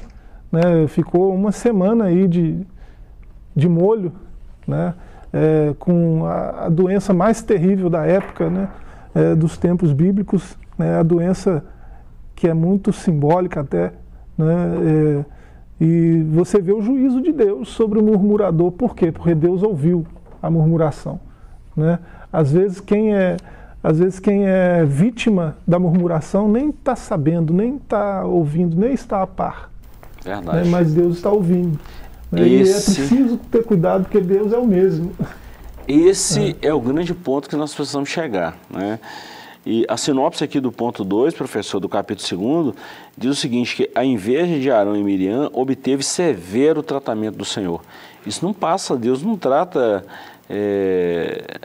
Né, 0.49 0.87
ficou 0.87 1.35
uma 1.35 1.51
semana 1.51 2.05
aí 2.05 2.25
de, 2.25 2.65
de 3.53 3.67
molho, 3.67 4.13
né, 4.65 4.93
é, 5.37 5.75
com 5.77 6.25
a, 6.25 6.65
a, 6.65 6.69
doença 6.69 7.13
mais 7.13 7.41
terrível 7.43 7.89
da 7.89 8.05
época, 8.05 8.49
né, 8.49 8.69
é, 9.13 9.35
dos 9.35 9.57
tempos 9.57 9.93
bíblicos, 9.93 10.57
né, 10.77 10.99
a 10.99 11.03
doença 11.03 11.63
que 12.35 12.47
é 12.47 12.53
muito 12.53 12.91
simbólica 12.91 13.61
até, 13.61 13.93
né, 14.37 14.55
é, 15.21 15.25
e 15.79 16.23
você 16.31 16.59
vê 16.59 16.73
o 16.73 16.81
juízo 16.81 17.21
de 17.21 17.31
Deus 17.31 17.69
sobre 17.69 17.99
o 17.99 18.03
murmurador. 18.03 18.71
Por 18.71 18.95
quê? 18.95 19.11
Porque 19.11 19.35
Deus 19.35 19.61
ouviu 19.61 20.07
a 20.41 20.49
murmuração. 20.49 21.19
Né? 21.75 21.99
Às 22.33 22.51
vezes 22.51 22.79
quem 22.79 23.13
é 23.13 23.37
às 23.83 23.99
vezes 23.99 24.19
quem 24.19 24.47
é 24.47 24.83
vítima 24.83 25.55
da 25.67 25.77
murmuração 25.77 26.49
nem 26.49 26.69
está 26.69 26.95
sabendo, 26.95 27.53
nem 27.53 27.75
está 27.75 28.25
ouvindo, 28.25 28.75
nem 28.75 28.91
está 28.91 29.21
a 29.21 29.27
par. 29.27 29.71
Verdade. 30.23 30.65
Né? 30.65 30.71
Mas 30.71 30.93
Deus 30.95 31.17
está 31.17 31.29
ouvindo. 31.29 31.79
Né? 32.31 32.47
Esse... 32.47 32.91
E 32.91 33.03
é 33.03 33.07
preciso 33.07 33.37
ter 33.37 33.63
cuidado 33.63 34.03
porque 34.03 34.19
Deus 34.19 34.51
é 34.51 34.57
o 34.57 34.65
mesmo. 34.65 35.11
Esse 35.87 36.57
é, 36.61 36.67
é 36.67 36.73
o 36.73 36.81
grande 36.81 37.13
ponto 37.13 37.47
que 37.47 37.55
nós 37.55 37.73
precisamos 37.73 38.09
chegar. 38.09 38.57
Né? 38.69 38.99
E 39.65 39.85
a 39.89 39.97
sinopse 39.97 40.43
aqui 40.43 40.59
do 40.59 40.71
ponto 40.71 41.03
2, 41.03 41.33
professor, 41.33 41.79
do 41.79 41.89
capítulo 41.89 42.71
2, 42.71 42.75
diz 43.17 43.31
o 43.31 43.35
seguinte, 43.35 43.75
que 43.75 43.91
a 43.93 44.03
inveja 44.03 44.59
de 44.59 44.71
Arão 44.71 44.95
e 44.95 45.03
Miriam 45.03 45.49
obteve 45.53 46.03
severo 46.03 46.81
tratamento 46.81 47.37
do 47.37 47.45
Senhor. 47.45 47.81
Isso 48.25 48.45
não 48.45 48.53
passa, 48.53 48.95
Deus 48.95 49.21
não 49.21 49.37
trata, 49.37 50.05
é, 50.49 51.59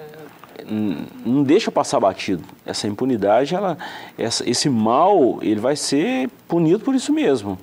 não 1.24 1.44
deixa 1.44 1.70
passar 1.70 2.00
batido. 2.00 2.42
Essa 2.66 2.88
impunidade, 2.88 3.54
ela, 3.54 3.78
essa, 4.18 4.48
esse 4.50 4.68
mal, 4.68 5.38
ele 5.40 5.60
vai 5.60 5.76
ser 5.76 6.28
punido 6.48 6.80
por 6.80 6.94
isso 6.94 7.12
mesmo. 7.12 7.56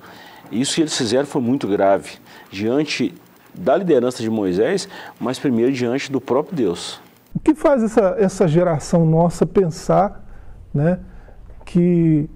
Isso 0.51 0.75
que 0.75 0.81
eles 0.81 0.97
fizeram 0.97 1.25
foi 1.25 1.41
muito 1.41 1.67
grave, 1.67 2.17
diante 2.51 3.13
da 3.53 3.75
liderança 3.75 4.21
de 4.21 4.29
Moisés, 4.29 4.87
mas 5.19 5.39
primeiro 5.39 5.71
diante 5.71 6.11
do 6.11 6.19
próprio 6.21 6.55
Deus. 6.55 6.99
O 7.35 7.39
que 7.39 7.53
faz 7.53 7.83
essa, 7.83 8.15
essa 8.17 8.47
geração 8.47 9.05
nossa 9.05 9.45
pensar 9.45 10.25
né, 10.73 10.99
que 11.65 12.29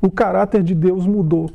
o 0.00 0.10
caráter 0.10 0.62
de 0.62 0.74
Deus 0.74 1.06
mudou 1.06 1.50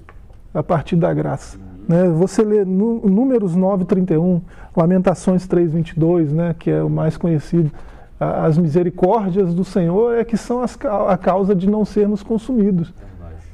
a 0.53 0.63
partir 0.63 0.95
da 0.95 1.13
graça. 1.13 1.57
Né? 1.87 2.07
Você 2.09 2.43
lê 2.43 2.63
Números 2.65 3.55
9, 3.55 3.85
31, 3.85 4.41
Lamentações 4.75 5.47
3, 5.47 5.73
22, 5.73 6.31
né, 6.31 6.55
que 6.57 6.69
é 6.69 6.83
o 6.83 6.89
mais 6.89 7.17
conhecido. 7.17 7.71
As 8.19 8.57
misericórdias 8.57 9.53
do 9.53 9.63
Senhor 9.63 10.15
é 10.15 10.23
que 10.23 10.37
são 10.37 10.61
as, 10.61 10.77
a 11.07 11.17
causa 11.17 11.55
de 11.55 11.69
não 11.69 11.85
sermos 11.85 12.23
consumidos. 12.23 12.93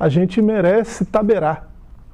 A 0.04 0.10
gente 0.10 0.42
merece 0.42 1.06
taberá, 1.06 1.64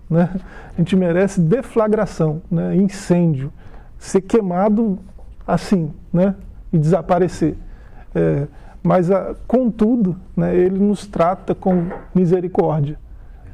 né? 0.08 0.30
a 0.76 0.78
gente 0.78 0.96
merece 0.96 1.42
deflagração, 1.42 2.40
né? 2.52 2.76
incêndio, 2.76 3.52
ser 3.98 4.22
queimado 4.22 5.00
assim 5.48 5.92
né? 6.14 6.36
e 6.72 6.78
desaparecer. 6.78 7.56
É, 8.14 8.46
mas, 8.84 9.10
ah, 9.10 9.34
contudo, 9.48 10.16
né, 10.38 10.56
ele 10.56 10.78
nos 10.78 11.08
trata 11.08 11.56
com 11.56 11.88
misericórdia, 12.14 13.00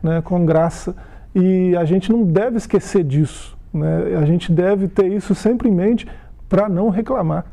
né, 0.04 0.21
com 0.21 0.45
graça. 0.45 0.93
E 1.34 1.74
a 1.78 1.86
gente 1.86 2.12
não 2.12 2.26
deve 2.26 2.58
esquecer 2.58 3.06
disso. 3.06 3.58
Né? 3.74 4.17
A 4.21 4.26
gente 4.26 4.52
deve 4.52 4.89
ter 4.89 5.10
isso 5.10 5.34
sempre 5.34 5.69
em 5.69 5.74
mente 5.74 6.06
para 6.50 6.67
não 6.67 6.89
reclamar 6.89 7.45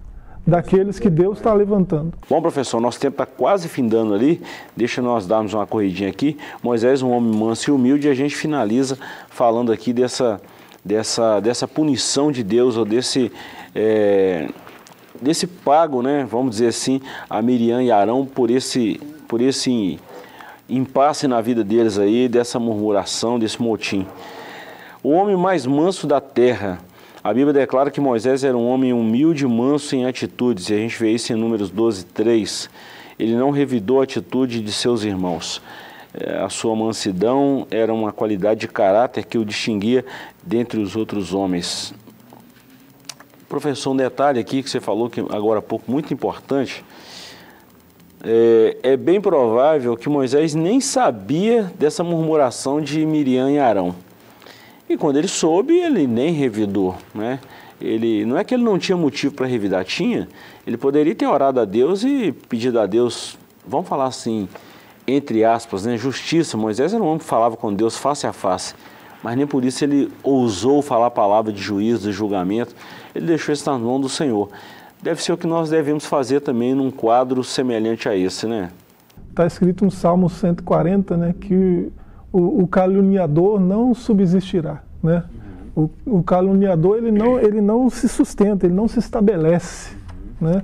daqueles 0.47 0.99
que 0.99 1.09
Deus 1.09 1.39
está 1.39 1.53
levantando. 1.55 2.13
Bom, 2.29 2.41
professor, 2.43 2.81
nosso 2.81 2.99
tempo 2.99 3.15
está 3.15 3.27
quase 3.27 3.69
findando 3.69 4.15
ali. 4.15 4.43
Deixa 4.77 5.01
nós 5.01 5.27
darmos 5.27 5.55
uma 5.55 5.67
corridinha 5.67 6.09
aqui. 6.09 6.37
Moisés, 6.63 7.03
um 7.03 7.11
homem 7.11 7.35
manso 7.35 7.71
e 7.71 7.73
humilde, 7.73 8.09
e 8.09 8.11
a 8.11 8.15
gente 8.15 8.35
finaliza 8.35 8.99
falando 9.29 9.73
aqui 9.73 9.93
dessa, 9.93 10.41
dessa, 10.85 11.41
dessa 11.41 11.69
punição 11.69 12.33
de 12.33 12.43
Deus 12.43 12.77
ou 12.77 12.85
desse. 12.85 13.31
É, 13.75 14.49
desse 15.21 15.47
pago, 15.47 16.03
né, 16.03 16.27
vamos 16.29 16.53
dizer 16.53 16.69
assim, 16.69 17.01
a 17.31 17.41
Miriam 17.41 17.81
e 17.81 17.93
Arão 17.93 18.27
por 18.27 18.51
esse, 18.51 19.01
por 19.29 19.41
esse 19.41 20.01
impasse 20.69 21.29
na 21.29 21.41
vida 21.41 21.63
deles 21.63 21.97
aí, 21.97 22.29
dessa 22.29 22.59
murmuração, 22.59 23.39
desse 23.39 23.63
motim. 23.63 24.05
O 25.03 25.11
homem 25.11 25.37
mais 25.37 25.65
manso 25.65 26.07
da 26.07 26.21
terra. 26.21 26.81
A 27.25 27.33
Bíblia 27.33 27.53
declara 27.53 27.89
que 27.89 28.01
Moisés 28.01 28.43
era 28.43 28.57
um 28.57 28.67
homem 28.67 28.93
humilde 28.93 29.47
manso 29.47 29.95
em 29.95 30.07
atitudes, 30.07 30.69
e 30.69 30.75
a 30.75 30.77
gente 30.77 30.99
vê 30.99 31.13
isso 31.13 31.33
em 31.33 31.37
Números 31.37 31.71
12, 31.71 32.07
3. 32.07 32.69
Ele 33.17 33.37
não 33.37 33.51
revidou 33.51 34.01
a 34.01 34.05
atitude 34.05 34.61
de 34.61 34.73
seus 34.73 35.05
irmãos. 35.05 35.63
É, 36.13 36.39
a 36.43 36.49
sua 36.49 36.75
mansidão 36.75 37.65
era 37.71 37.95
uma 37.95 38.13
qualidade 38.13 38.61
de 38.61 38.69
caráter 38.69 39.25
que 39.25 39.39
o 39.39 39.45
distinguia 39.45 40.05
dentre 40.43 40.81
os 40.81 40.97
outros 40.97 41.33
homens. 41.33 41.95
Professor, 43.49 43.93
um 43.93 43.97
detalhe 43.97 44.41
aqui 44.41 44.61
que 44.61 44.69
você 44.69 44.81
falou 44.81 45.09
que 45.09 45.21
agora 45.21 45.61
há 45.61 45.63
pouco, 45.63 45.89
muito 45.89 46.13
importante. 46.13 46.85
É, 48.25 48.79
é, 48.83 48.97
bem 48.97 49.21
provável 49.21 49.97
que 49.97 50.09
Moisés 50.09 50.57
nem 50.57 50.81
sabia 50.81 51.73
dessa 51.79 52.03
murmuração 52.03 52.81
de 52.81 53.07
Miriam 53.07 53.49
e 53.49 53.61
Arão. 53.61 53.95
E 54.93 54.97
quando 54.97 55.17
ele 55.17 55.29
soube, 55.29 55.75
ele 55.75 56.07
nem 56.07 56.33
revidou. 56.33 56.97
Né? 57.15 57.39
Ele, 57.81 58.25
não 58.25 58.37
é 58.37 58.45
que 58.45 58.55
ele 58.55 58.63
não 58.63 58.79
tinha 58.79 58.97
motivo 58.97 59.35
para 59.35 59.47
revidar, 59.47 59.85
tinha. 59.85 60.29
Ele 60.67 60.77
poderia 60.77 61.15
ter 61.15 61.27
orado 61.27 61.61
a 61.61 61.65
Deus 61.65 62.05
e 62.05 62.33
pedido 62.49 62.79
a 62.79 62.87
Deus, 62.87 63.39
vamos 63.67 63.89
falar 63.89 64.07
assim, 64.07 64.49
entre 65.07 65.45
aspas, 65.45 65.85
né, 65.85 65.97
justiça. 65.97 66.57
Moisés 66.57 66.95
era 66.95 67.03
um 67.03 67.07
homem 67.07 67.19
que 67.19 67.25
falava 67.25 67.57
com 67.57 67.73
Deus 67.73 67.97
face 67.97 68.27
a 68.27 68.33
face 68.33 68.75
mas 69.23 69.37
nem 69.37 69.47
por 69.47 69.65
isso 69.65 69.85
ele 69.85 70.11
ousou 70.23 70.83
falar 70.83 71.07
a 71.07 71.11
palavra 71.11 71.53
de 71.53 71.63
juízo, 71.63 72.09
de 72.09 72.13
julgamento. 72.13 72.75
Ele 73.15 73.27
deixou 73.27 73.53
isso 73.53 73.71
na 73.71 73.79
mão 73.79 74.01
do 74.01 74.09
Senhor. 74.09 74.49
Deve 75.01 75.23
ser 75.23 75.33
o 75.33 75.37
que 75.37 75.47
nós 75.47 75.71
devemos 75.71 76.05
fazer 76.05 76.41
também 76.41 76.75
num 76.75 76.91
quadro 76.91 77.43
semelhante 77.45 78.09
a 78.09 78.17
esse, 78.17 78.47
né? 78.47 78.71
Está 79.31 79.47
escrito 79.47 79.85
no 79.85 79.91
Salmo 79.91 80.29
140, 80.29 81.17
né, 81.17 81.35
que 81.41 81.91
o, 82.33 82.63
o 82.63 82.67
caluniador 82.67 83.61
não 83.61 83.95
subsistirá, 83.95 84.83
né? 85.03 85.25
O, 85.75 85.89
o, 86.05 86.23
caluniador 86.23 86.99
ele 86.99 87.11
não, 87.11 87.39
ele 87.39 87.61
não 87.61 87.89
se 87.89 88.09
sustenta, 88.09 88.67
ele 88.67 88.75
não 88.75 88.89
se 88.89 88.99
estabelece, 88.99 89.97
né? 90.41 90.63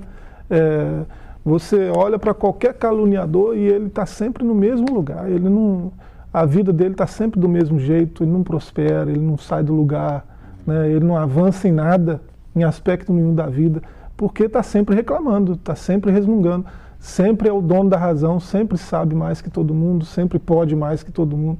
É, 0.49 1.01
você 1.43 1.89
olha 1.95 2.19
para 2.19 2.33
qualquer 2.33 2.73
caluniador 2.73 3.57
e 3.57 3.61
ele 3.61 3.87
está 3.87 4.05
sempre 4.05 4.43
no 4.43 4.53
mesmo 4.53 4.93
lugar. 4.93 5.29
Ele 5.29 5.49
não, 5.49 5.91
a 6.33 6.45
vida 6.45 6.71
dele 6.71 6.91
está 6.91 7.07
sempre 7.07 7.39
do 7.39 7.49
mesmo 7.49 7.79
jeito, 7.79 8.23
ele 8.23 8.31
não 8.31 8.43
prospera, 8.43 9.09
ele 9.09 9.21
não 9.21 9.37
sai 9.37 9.63
do 9.63 9.73
lugar, 9.73 10.25
né? 10.65 10.89
ele 10.89 11.05
não 11.05 11.17
avança 11.17 11.67
em 11.67 11.71
nada, 11.71 12.21
em 12.55 12.63
aspecto 12.63 13.11
nenhum 13.13 13.33
da 13.33 13.47
vida, 13.47 13.81
porque 14.15 14.43
está 14.43 14.61
sempre 14.61 14.95
reclamando, 14.95 15.53
está 15.53 15.75
sempre 15.75 16.11
resmungando, 16.11 16.65
sempre 16.99 17.47
é 17.47 17.53
o 17.53 17.61
dono 17.61 17.89
da 17.89 17.97
razão, 17.97 18.39
sempre 18.39 18.77
sabe 18.77 19.15
mais 19.15 19.41
que 19.41 19.49
todo 19.49 19.73
mundo, 19.73 20.05
sempre 20.05 20.37
pode 20.37 20.75
mais 20.75 21.01
que 21.01 21.11
todo 21.11 21.35
mundo. 21.37 21.59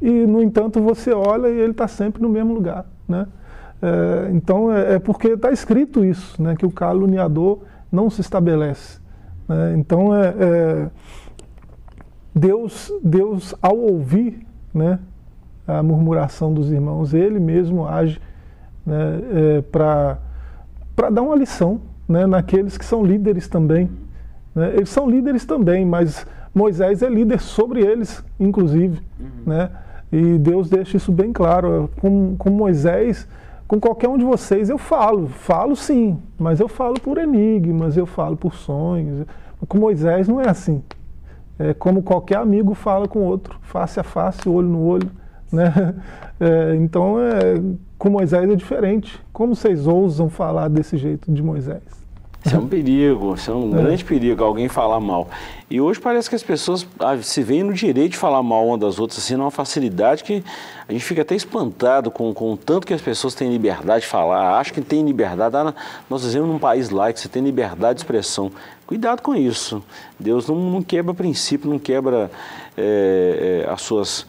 E, 0.00 0.10
no 0.10 0.42
entanto, 0.42 0.80
você 0.80 1.12
olha 1.12 1.48
e 1.48 1.58
ele 1.58 1.72
está 1.72 1.86
sempre 1.86 2.22
no 2.22 2.28
mesmo 2.28 2.54
lugar. 2.54 2.86
Né? 3.06 3.26
É, 3.82 4.30
então, 4.32 4.72
é, 4.72 4.94
é 4.94 4.98
porque 4.98 5.28
está 5.28 5.52
escrito 5.52 6.04
isso, 6.04 6.42
né? 6.42 6.56
que 6.56 6.64
o 6.64 6.70
caluniador 6.70 7.60
não 7.92 8.08
se 8.08 8.22
estabelece. 8.22 8.98
Né? 9.46 9.74
Então, 9.76 10.14
é, 10.14 10.34
é 10.38 10.90
Deus, 12.34 12.92
Deus 13.02 13.54
ao 13.60 13.76
ouvir 13.76 14.46
né, 14.72 14.98
a 15.66 15.82
murmuração 15.82 16.54
dos 16.54 16.70
irmãos, 16.70 17.12
ele 17.12 17.38
mesmo 17.38 17.86
age 17.86 18.20
né, 18.86 19.20
é, 19.32 19.60
para 19.62 20.18
dar 21.12 21.22
uma 21.22 21.36
lição 21.36 21.80
né, 22.08 22.26
naqueles 22.26 22.78
que 22.78 22.84
são 22.84 23.04
líderes 23.04 23.48
também. 23.48 23.90
Né? 24.54 24.72
Eles 24.74 24.88
são 24.88 25.08
líderes 25.08 25.44
também, 25.44 25.84
mas 25.84 26.26
Moisés 26.54 27.02
é 27.02 27.08
líder 27.08 27.40
sobre 27.40 27.80
eles, 27.80 28.24
inclusive. 28.38 29.00
Uhum. 29.18 29.26
Né? 29.46 29.70
E 30.12 30.38
Deus 30.38 30.68
deixa 30.68 30.96
isso 30.96 31.12
bem 31.12 31.32
claro. 31.32 31.90
Com, 32.00 32.36
com 32.36 32.50
Moisés, 32.50 33.28
com 33.66 33.78
qualquer 33.80 34.08
um 34.08 34.18
de 34.18 34.24
vocês, 34.24 34.68
eu 34.68 34.78
falo. 34.78 35.28
Falo 35.28 35.76
sim, 35.76 36.18
mas 36.38 36.60
eu 36.60 36.68
falo 36.68 37.00
por 37.00 37.18
enigmas, 37.18 37.96
eu 37.96 38.06
falo 38.06 38.36
por 38.36 38.54
sonhos. 38.54 39.26
Com 39.68 39.78
Moisés 39.78 40.26
não 40.26 40.40
é 40.40 40.48
assim 40.48 40.82
é, 41.60 41.74
como 41.74 42.02
qualquer 42.02 42.38
amigo 42.38 42.72
fala 42.72 43.06
com 43.06 43.20
outro, 43.20 43.58
face 43.60 44.00
a 44.00 44.02
face, 44.02 44.48
olho 44.48 44.68
no 44.68 44.82
olho. 44.82 45.10
Né? 45.52 45.94
É, 46.42 46.74
então, 46.76 47.20
é, 47.20 47.60
com 47.98 48.08
Moisés 48.08 48.48
é 48.48 48.56
diferente. 48.56 49.20
Como 49.30 49.54
vocês 49.54 49.86
ousam 49.86 50.30
falar 50.30 50.68
desse 50.68 50.96
jeito 50.96 51.30
de 51.30 51.42
Moisés? 51.42 51.82
Isso 52.44 52.56
é 52.56 52.58
um 52.58 52.66
perigo, 52.66 53.34
isso 53.34 53.50
é 53.50 53.54
um 53.54 53.78
é. 53.78 53.82
grande 53.82 54.04
perigo, 54.04 54.42
alguém 54.42 54.68
falar 54.68 54.98
mal. 54.98 55.28
E 55.70 55.80
hoje 55.80 56.00
parece 56.00 56.28
que 56.28 56.34
as 56.34 56.42
pessoas 56.42 56.86
ah, 56.98 57.16
se 57.22 57.42
veem 57.42 57.62
no 57.62 57.74
direito 57.74 58.12
de 58.12 58.16
falar 58.16 58.42
mal 58.42 58.66
uma 58.66 58.78
das 58.78 58.98
outras, 58.98 59.18
assim, 59.18 59.36
numa 59.36 59.50
facilidade 59.50 60.24
que 60.24 60.42
a 60.88 60.92
gente 60.92 61.04
fica 61.04 61.20
até 61.20 61.34
espantado 61.34 62.10
com, 62.10 62.32
com 62.32 62.52
o 62.52 62.56
tanto 62.56 62.86
que 62.86 62.94
as 62.94 63.00
pessoas 63.02 63.34
têm 63.34 63.50
liberdade 63.50 64.02
de 64.02 64.06
falar, 64.06 64.58
acham 64.58 64.72
que 64.72 64.80
tem 64.80 65.04
liberdade. 65.04 65.54
Ah, 65.54 65.74
nós 66.08 66.24
vivemos 66.24 66.48
num 66.48 66.58
país 66.58 66.88
laico, 66.88 67.18
você 67.18 67.28
tem 67.28 67.42
liberdade 67.42 67.96
de 67.96 68.00
expressão. 68.00 68.50
Cuidado 68.86 69.20
com 69.20 69.34
isso. 69.34 69.82
Deus 70.18 70.48
não, 70.48 70.56
não 70.56 70.82
quebra 70.82 71.12
princípio, 71.12 71.70
não 71.70 71.78
quebra 71.78 72.30
é, 72.76 73.66
as 73.68 73.82
suas 73.82 74.26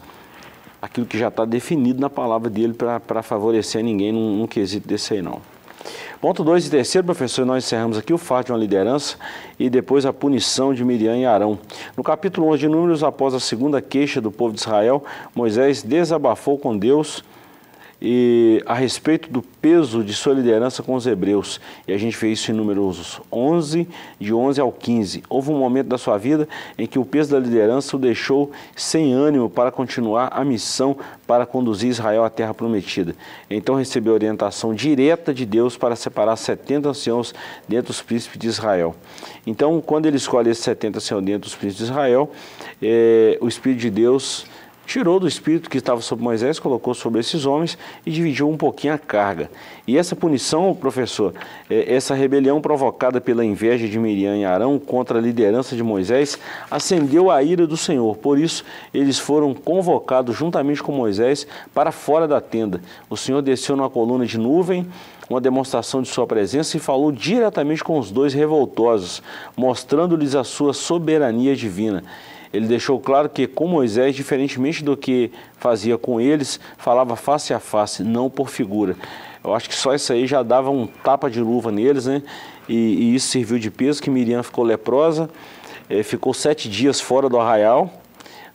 aquilo 0.82 1.06
que 1.06 1.16
já 1.16 1.28
está 1.28 1.44
definido 1.44 2.00
na 2.00 2.10
palavra 2.10 2.50
dele 2.50 2.74
para 2.74 3.22
favorecer 3.22 3.84
ninguém 3.84 4.10
num, 4.10 4.36
num 4.36 4.46
quesito 4.48 4.86
desse 4.86 5.14
aí, 5.14 5.22
não. 5.22 5.40
Ponto 6.22 6.44
2 6.44 6.68
e 6.68 6.70
terceiro, 6.70 7.04
professor, 7.04 7.44
nós 7.44 7.64
encerramos 7.64 7.98
aqui 7.98 8.12
o 8.12 8.16
fato 8.16 8.46
de 8.46 8.52
uma 8.52 8.58
liderança 8.58 9.16
e 9.58 9.68
depois 9.68 10.06
a 10.06 10.12
punição 10.12 10.72
de 10.72 10.84
Miriam 10.84 11.16
e 11.16 11.26
Arão. 11.26 11.58
No 11.96 12.04
capítulo 12.04 12.46
11 12.46 12.58
de 12.60 12.68
Números, 12.68 13.02
após 13.02 13.34
a 13.34 13.40
segunda 13.40 13.82
queixa 13.82 14.20
do 14.20 14.30
povo 14.30 14.54
de 14.54 14.60
Israel, 14.60 15.02
Moisés 15.34 15.82
desabafou 15.82 16.56
com 16.56 16.78
Deus 16.78 17.24
e 18.04 18.60
a 18.66 18.74
respeito 18.74 19.30
do 19.30 19.40
peso 19.40 20.02
de 20.02 20.12
sua 20.12 20.34
liderança 20.34 20.82
com 20.82 20.96
os 20.96 21.06
hebreus. 21.06 21.60
E 21.86 21.92
a 21.92 21.96
gente 21.96 22.16
fez 22.16 22.40
isso 22.40 22.50
em 22.50 22.54
números 22.54 23.20
11, 23.30 23.86
de 24.18 24.34
11 24.34 24.60
ao 24.60 24.72
15. 24.72 25.22
Houve 25.28 25.52
um 25.52 25.58
momento 25.58 25.86
da 25.86 25.96
sua 25.96 26.18
vida 26.18 26.48
em 26.76 26.84
que 26.84 26.98
o 26.98 27.04
peso 27.04 27.30
da 27.30 27.38
liderança 27.38 27.96
o 27.96 28.00
deixou 28.00 28.50
sem 28.74 29.12
ânimo 29.12 29.48
para 29.48 29.70
continuar 29.70 30.30
a 30.32 30.44
missão 30.44 30.96
para 31.28 31.46
conduzir 31.46 31.90
Israel 31.90 32.24
à 32.24 32.30
terra 32.30 32.52
prometida. 32.52 33.14
Então 33.48 33.76
recebeu 33.76 34.14
orientação 34.14 34.74
direta 34.74 35.32
de 35.32 35.46
Deus 35.46 35.76
para 35.76 35.94
separar 35.94 36.34
70 36.34 36.88
anciãos 36.88 37.32
dentre 37.68 37.92
os 37.92 38.02
príncipes 38.02 38.36
de 38.36 38.48
Israel. 38.48 38.96
Então, 39.46 39.80
quando 39.80 40.06
ele 40.06 40.16
escolhe 40.16 40.50
esses 40.50 40.64
70 40.64 40.98
anciãos 40.98 41.24
dentre 41.24 41.48
os 41.48 41.54
príncipes 41.54 41.86
de 41.86 41.92
Israel, 41.92 42.30
é, 42.82 43.38
o 43.40 43.46
Espírito 43.46 43.80
de 43.80 43.90
Deus 43.90 44.44
tirou 44.86 45.18
do 45.18 45.26
espírito 45.26 45.70
que 45.70 45.78
estava 45.78 46.00
sobre 46.00 46.24
Moisés, 46.24 46.58
colocou 46.58 46.94
sobre 46.94 47.20
esses 47.20 47.46
homens 47.46 47.78
e 48.04 48.10
dividiu 48.10 48.48
um 48.48 48.56
pouquinho 48.56 48.94
a 48.94 48.98
carga. 48.98 49.50
E 49.86 49.96
essa 49.96 50.14
punição, 50.14 50.74
professor, 50.74 51.34
é, 51.68 51.94
essa 51.94 52.14
rebelião 52.14 52.60
provocada 52.60 53.20
pela 53.20 53.44
inveja 53.44 53.88
de 53.88 53.98
Miriam 53.98 54.36
e 54.36 54.44
Arão 54.44 54.78
contra 54.78 55.18
a 55.18 55.22
liderança 55.22 55.74
de 55.74 55.82
Moisés, 55.82 56.38
acendeu 56.70 57.30
a 57.30 57.42
ira 57.42 57.66
do 57.66 57.76
Senhor. 57.76 58.16
Por 58.16 58.38
isso, 58.38 58.64
eles 58.92 59.18
foram 59.18 59.54
convocados 59.54 60.36
juntamente 60.36 60.82
com 60.82 60.92
Moisés 60.92 61.46
para 61.74 61.92
fora 61.92 62.28
da 62.28 62.40
tenda. 62.40 62.80
O 63.08 63.16
Senhor 63.16 63.42
desceu 63.42 63.76
numa 63.76 63.90
coluna 63.90 64.26
de 64.26 64.38
nuvem, 64.38 64.86
uma 65.28 65.40
demonstração 65.40 66.02
de 66.02 66.08
sua 66.08 66.26
presença 66.26 66.76
e 66.76 66.80
falou 66.80 67.10
diretamente 67.10 67.82
com 67.82 67.98
os 67.98 68.10
dois 68.10 68.34
revoltosos, 68.34 69.22
mostrando-lhes 69.56 70.34
a 70.34 70.44
sua 70.44 70.74
soberania 70.74 71.56
divina 71.56 72.04
ele 72.52 72.66
deixou 72.66 73.00
claro 73.00 73.28
que 73.28 73.46
com 73.46 73.66
Moisés, 73.66 74.14
diferentemente 74.14 74.84
do 74.84 74.96
que 74.96 75.32
fazia 75.58 75.96
com 75.96 76.20
eles, 76.20 76.60
falava 76.76 77.16
face 77.16 77.54
a 77.54 77.58
face, 77.58 78.04
não 78.04 78.28
por 78.28 78.50
figura. 78.50 78.94
Eu 79.42 79.54
acho 79.54 79.68
que 79.68 79.74
só 79.74 79.94
isso 79.94 80.12
aí 80.12 80.26
já 80.26 80.42
dava 80.42 80.70
um 80.70 80.86
tapa 80.86 81.30
de 81.30 81.40
luva 81.40 81.72
neles, 81.72 82.06
né? 82.06 82.22
E, 82.68 82.74
e 82.74 83.14
isso 83.14 83.28
serviu 83.28 83.58
de 83.58 83.70
peso, 83.70 84.02
que 84.02 84.10
Miriam 84.10 84.42
ficou 84.42 84.64
leprosa, 84.64 85.30
eh, 85.88 86.02
ficou 86.02 86.32
sete 86.34 86.68
dias 86.68 87.00
fora 87.00 87.28
do 87.28 87.38
arraial. 87.38 87.90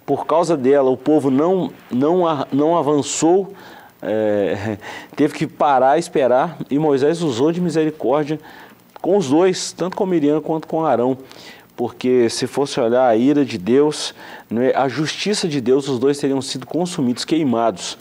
Por 0.06 0.26
causa 0.26 0.56
dela, 0.56 0.90
o 0.90 0.96
povo 0.96 1.30
não, 1.30 1.72
não, 1.92 2.24
não 2.54 2.78
avançou, 2.78 3.54
é, 4.02 4.78
teve 5.16 5.34
que 5.34 5.48
parar, 5.48 5.98
esperar, 5.98 6.58
e 6.70 6.80
Moisés 6.80 7.22
usou 7.22 7.52
de 7.52 7.60
misericórdia 7.60 8.40
com 9.02 9.18
os 9.18 9.30
dois, 9.30 9.74
tanto 9.74 9.98
com 9.98 10.06
Miriam 10.06 10.40
quanto 10.40 10.68
com 10.68 10.86
Arão 10.86 11.18
porque 11.78 12.28
se 12.28 12.48
fosse 12.48 12.80
olhar 12.80 13.08
a 13.08 13.16
ira 13.16 13.46
de 13.46 13.58
Deus, 13.58 14.14
é? 14.52 14.76
a 14.76 14.90
justiça 14.90 15.48
de 15.48 15.62
Deus, 15.62 15.88
os 15.88 16.00
dois 16.00 16.18
teriam 16.18 16.42
sido 16.42 16.66
consumidos, 16.66 17.24
queimados. 17.24 17.98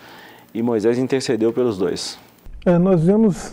E 0.55 0.63
Moisés 0.63 0.99
intercedeu 0.99 1.53
pelos 1.53 1.77
dois. 1.77 2.19
É, 2.65 2.79
nós 2.79 3.05
vemos 3.05 3.53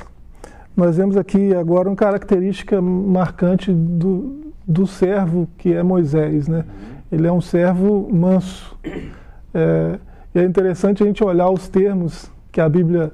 nós 0.76 0.98
vemos 0.98 1.18
aqui 1.18 1.54
agora 1.54 1.88
uma 1.88 1.96
característica 1.96 2.82
marcante 2.82 3.72
do, 3.72 4.54
do 4.66 4.88
servo 4.88 5.48
que 5.58 5.72
é 5.72 5.84
Moisés, 5.84 6.48
né? 6.48 6.66
Ele 7.12 7.28
é 7.28 7.32
um 7.32 7.42
servo 7.42 8.10
manso. 8.12 8.76
É, 9.54 10.00
e 10.34 10.40
é 10.40 10.44
interessante 10.44 11.04
a 11.04 11.06
gente 11.06 11.24
olhar 11.24 11.50
os 11.50 11.68
termos 11.68 12.32
que 12.52 12.60
a 12.60 12.68
Bíblia 12.68 13.12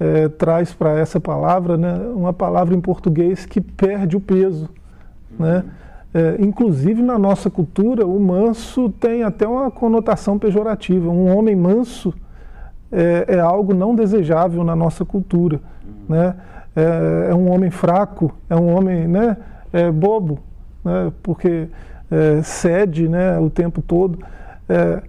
é, 0.00 0.28
traz 0.28 0.72
para 0.72 0.98
essa 0.98 1.20
palavra, 1.20 1.76
né? 1.76 1.94
Uma 2.14 2.32
palavra 2.32 2.74
em 2.74 2.80
português 2.80 3.44
que 3.44 3.60
perde 3.60 4.16
o 4.16 4.20
peso, 4.20 4.70
né? 5.38 5.64
É, 6.14 6.36
inclusive 6.38 7.02
na 7.02 7.18
nossa 7.18 7.50
cultura, 7.50 8.06
o 8.06 8.20
manso 8.20 8.88
tem 8.88 9.24
até 9.24 9.48
uma 9.48 9.68
conotação 9.68 10.38
pejorativa. 10.38 11.10
Um 11.10 11.36
homem 11.36 11.56
manso 11.56 12.14
é, 12.92 13.24
é 13.26 13.40
algo 13.40 13.74
não 13.74 13.96
desejável 13.96 14.62
na 14.62 14.76
nossa 14.76 15.04
cultura. 15.04 15.60
Né? 16.08 16.36
É, 16.76 17.30
é, 17.30 17.34
um 17.34 17.50
homem 17.50 17.68
fraco, 17.68 18.32
é 18.48 18.54
um 18.54 18.72
homem 18.72 19.08
né, 19.08 19.36
é 19.72 19.90
bobo, 19.90 20.38
né? 20.84 21.12
porque 21.20 21.66
é, 22.08 22.40
cede 22.44 23.08
né, 23.08 23.36
o 23.40 23.50
tempo 23.50 23.82
todo. 23.82 24.20
É, 24.68 25.02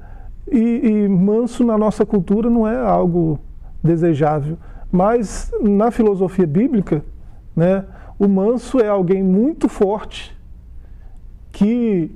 e, 0.51 0.87
e 0.87 1.07
manso 1.07 1.63
na 1.63 1.77
nossa 1.77 2.03
cultura 2.03 2.49
não 2.49 2.67
é 2.67 2.77
algo 2.77 3.39
desejável. 3.83 4.57
Mas 4.91 5.51
na 5.61 5.91
filosofia 5.91 6.47
bíblica, 6.47 7.03
né, 7.55 7.83
o 8.17 8.27
manso 8.27 8.79
é 8.79 8.87
alguém 8.87 9.21
muito 9.21 9.69
forte 9.69 10.34
que 11.55 12.11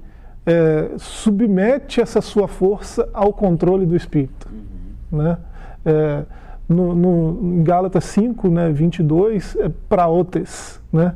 é, 0.46 0.92
submete 0.98 2.02
essa 2.02 2.20
sua 2.20 2.46
força 2.46 3.08
ao 3.14 3.32
controle 3.32 3.86
do 3.86 3.96
Espírito. 3.96 4.50
Uhum. 4.52 5.18
Né? 5.18 5.38
É, 5.86 6.24
no, 6.68 6.94
no, 6.94 7.56
em 7.56 7.64
Gálatas 7.64 8.04
5, 8.04 8.50
né, 8.50 8.70
22, 8.70 9.56
é 9.56 9.72
praotes. 9.88 10.82
Né? 10.92 11.16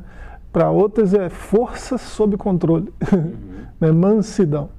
Praotes 0.54 1.14
é 1.14 1.28
força 1.28 1.98
sob 1.98 2.38
controle, 2.38 2.94
uhum. 3.12 3.34
né? 3.82 3.92
mansidão. 3.92 4.70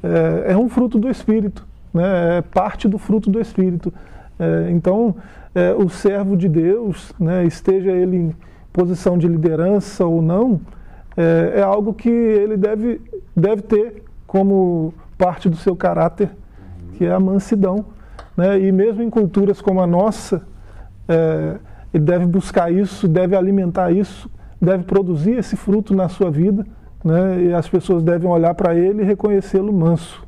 É, 0.00 0.52
é, 0.52 0.56
um 0.56 0.68
fruto 0.68 0.96
do 0.96 1.10
Espírito, 1.10 1.66
né? 1.92 2.38
é 2.38 2.42
parte 2.42 2.86
do 2.88 2.96
fruto 2.96 3.28
do 3.28 3.40
Espírito. 3.40 3.92
É, 4.38 4.70
então, 4.70 5.16
é, 5.52 5.72
o 5.72 5.88
servo 5.88 6.36
de 6.36 6.48
Deus, 6.48 7.12
né, 7.18 7.44
esteja 7.44 7.90
ele 7.90 8.16
em 8.16 8.36
posição 8.72 9.18
de 9.18 9.26
liderança 9.26 10.06
ou 10.06 10.22
não, 10.22 10.60
é, 11.16 11.60
é 11.60 11.62
algo 11.62 11.94
que 11.94 12.08
ele 12.08 12.56
deve, 12.56 13.00
deve 13.36 13.62
ter 13.62 14.02
como 14.26 14.92
parte 15.16 15.48
do 15.48 15.56
seu 15.56 15.76
caráter, 15.76 16.30
que 16.94 17.04
é 17.04 17.12
a 17.12 17.20
mansidão. 17.20 17.84
Né? 18.36 18.60
E 18.60 18.72
mesmo 18.72 19.02
em 19.02 19.10
culturas 19.10 19.60
como 19.60 19.80
a 19.80 19.86
nossa, 19.86 20.42
é, 21.08 21.56
ele 21.92 22.04
deve 22.04 22.26
buscar 22.26 22.72
isso, 22.72 23.06
deve 23.06 23.36
alimentar 23.36 23.92
isso, 23.92 24.28
deve 24.60 24.84
produzir 24.84 25.38
esse 25.38 25.56
fruto 25.56 25.94
na 25.94 26.08
sua 26.08 26.30
vida, 26.30 26.66
né? 27.04 27.42
e 27.42 27.54
as 27.54 27.68
pessoas 27.68 28.02
devem 28.02 28.28
olhar 28.28 28.54
para 28.54 28.74
ele 28.74 29.02
e 29.02 29.04
reconhecê-lo 29.04 29.72
manso. 29.72 30.26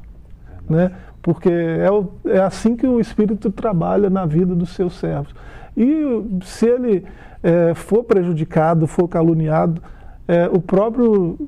Né? 0.68 0.92
Porque 1.20 1.50
é, 1.50 1.90
o, 1.90 2.08
é 2.26 2.38
assim 2.38 2.76
que 2.76 2.86
o 2.86 3.00
Espírito 3.00 3.50
trabalha 3.50 4.08
na 4.08 4.24
vida 4.24 4.54
dos 4.54 4.70
seus 4.70 4.94
servos. 4.96 5.34
E 5.76 6.24
se 6.44 6.66
ele 6.66 7.04
é, 7.42 7.74
for 7.74 8.04
prejudicado, 8.04 8.86
for 8.86 9.08
caluniado, 9.08 9.82
é, 10.28 10.48
o 10.52 10.60
próprio 10.60 11.38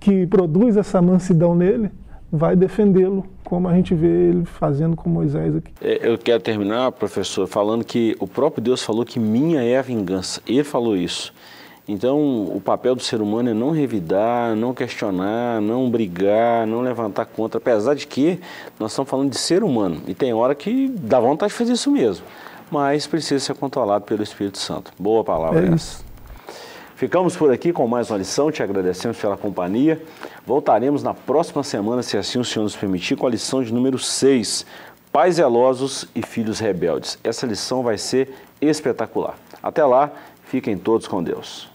que 0.00 0.26
produz 0.26 0.76
essa 0.76 1.02
mansidão 1.02 1.54
nele 1.54 1.90
vai 2.30 2.54
defendê-lo, 2.54 3.26
como 3.42 3.68
a 3.68 3.74
gente 3.74 3.94
vê 3.94 4.28
ele 4.28 4.44
fazendo 4.44 4.94
com 4.94 5.08
Moisés 5.08 5.56
aqui. 5.56 5.72
É, 5.80 6.08
eu 6.08 6.18
quero 6.18 6.42
terminar, 6.42 6.92
professor, 6.92 7.46
falando 7.46 7.84
que 7.84 8.14
o 8.20 8.26
próprio 8.26 8.62
Deus 8.62 8.82
falou 8.82 9.04
que 9.04 9.18
minha 9.18 9.62
é 9.62 9.78
a 9.78 9.82
vingança. 9.82 10.40
Ele 10.46 10.62
falou 10.62 10.96
isso. 10.96 11.32
Então, 11.88 12.44
o 12.54 12.60
papel 12.60 12.94
do 12.94 13.02
ser 13.02 13.22
humano 13.22 13.48
é 13.48 13.54
não 13.54 13.70
revidar, 13.70 14.54
não 14.54 14.74
questionar, 14.74 15.58
não 15.62 15.90
brigar, 15.90 16.66
não 16.66 16.82
levantar 16.82 17.24
contra, 17.24 17.56
apesar 17.56 17.94
de 17.94 18.06
que 18.06 18.38
nós 18.78 18.92
estamos 18.92 19.08
falando 19.08 19.30
de 19.30 19.38
ser 19.38 19.64
humano 19.64 20.02
e 20.06 20.12
tem 20.12 20.34
hora 20.34 20.54
que 20.54 20.88
dá 20.88 21.18
vontade 21.18 21.50
de 21.50 21.56
fazer 21.56 21.72
isso 21.72 21.90
mesmo, 21.90 22.26
mas 22.70 23.06
precisa 23.06 23.42
ser 23.42 23.54
controlado 23.54 24.04
pelo 24.04 24.22
Espírito 24.22 24.58
Santo. 24.58 24.92
Boa 24.98 25.24
palavra 25.24 25.66
é 25.66 25.72
essa. 25.72 26.07
Ficamos 26.98 27.36
por 27.36 27.52
aqui 27.52 27.72
com 27.72 27.86
mais 27.86 28.10
uma 28.10 28.18
lição, 28.18 28.50
te 28.50 28.60
agradecemos 28.60 29.16
pela 29.18 29.36
companhia. 29.36 30.02
Voltaremos 30.44 31.00
na 31.00 31.14
próxima 31.14 31.62
semana, 31.62 32.02
se 32.02 32.16
assim 32.16 32.40
o 32.40 32.44
Senhor 32.44 32.64
nos 32.64 32.74
permitir, 32.74 33.14
com 33.14 33.24
a 33.24 33.30
lição 33.30 33.62
de 33.62 33.72
número 33.72 33.96
6, 34.00 34.66
Pais 35.12 35.36
zelosos 35.36 36.08
e 36.12 36.22
filhos 36.22 36.58
rebeldes. 36.58 37.16
Essa 37.22 37.46
lição 37.46 37.84
vai 37.84 37.96
ser 37.96 38.34
espetacular. 38.60 39.38
Até 39.62 39.84
lá, 39.84 40.10
fiquem 40.42 40.76
todos 40.76 41.06
com 41.06 41.22
Deus. 41.22 41.70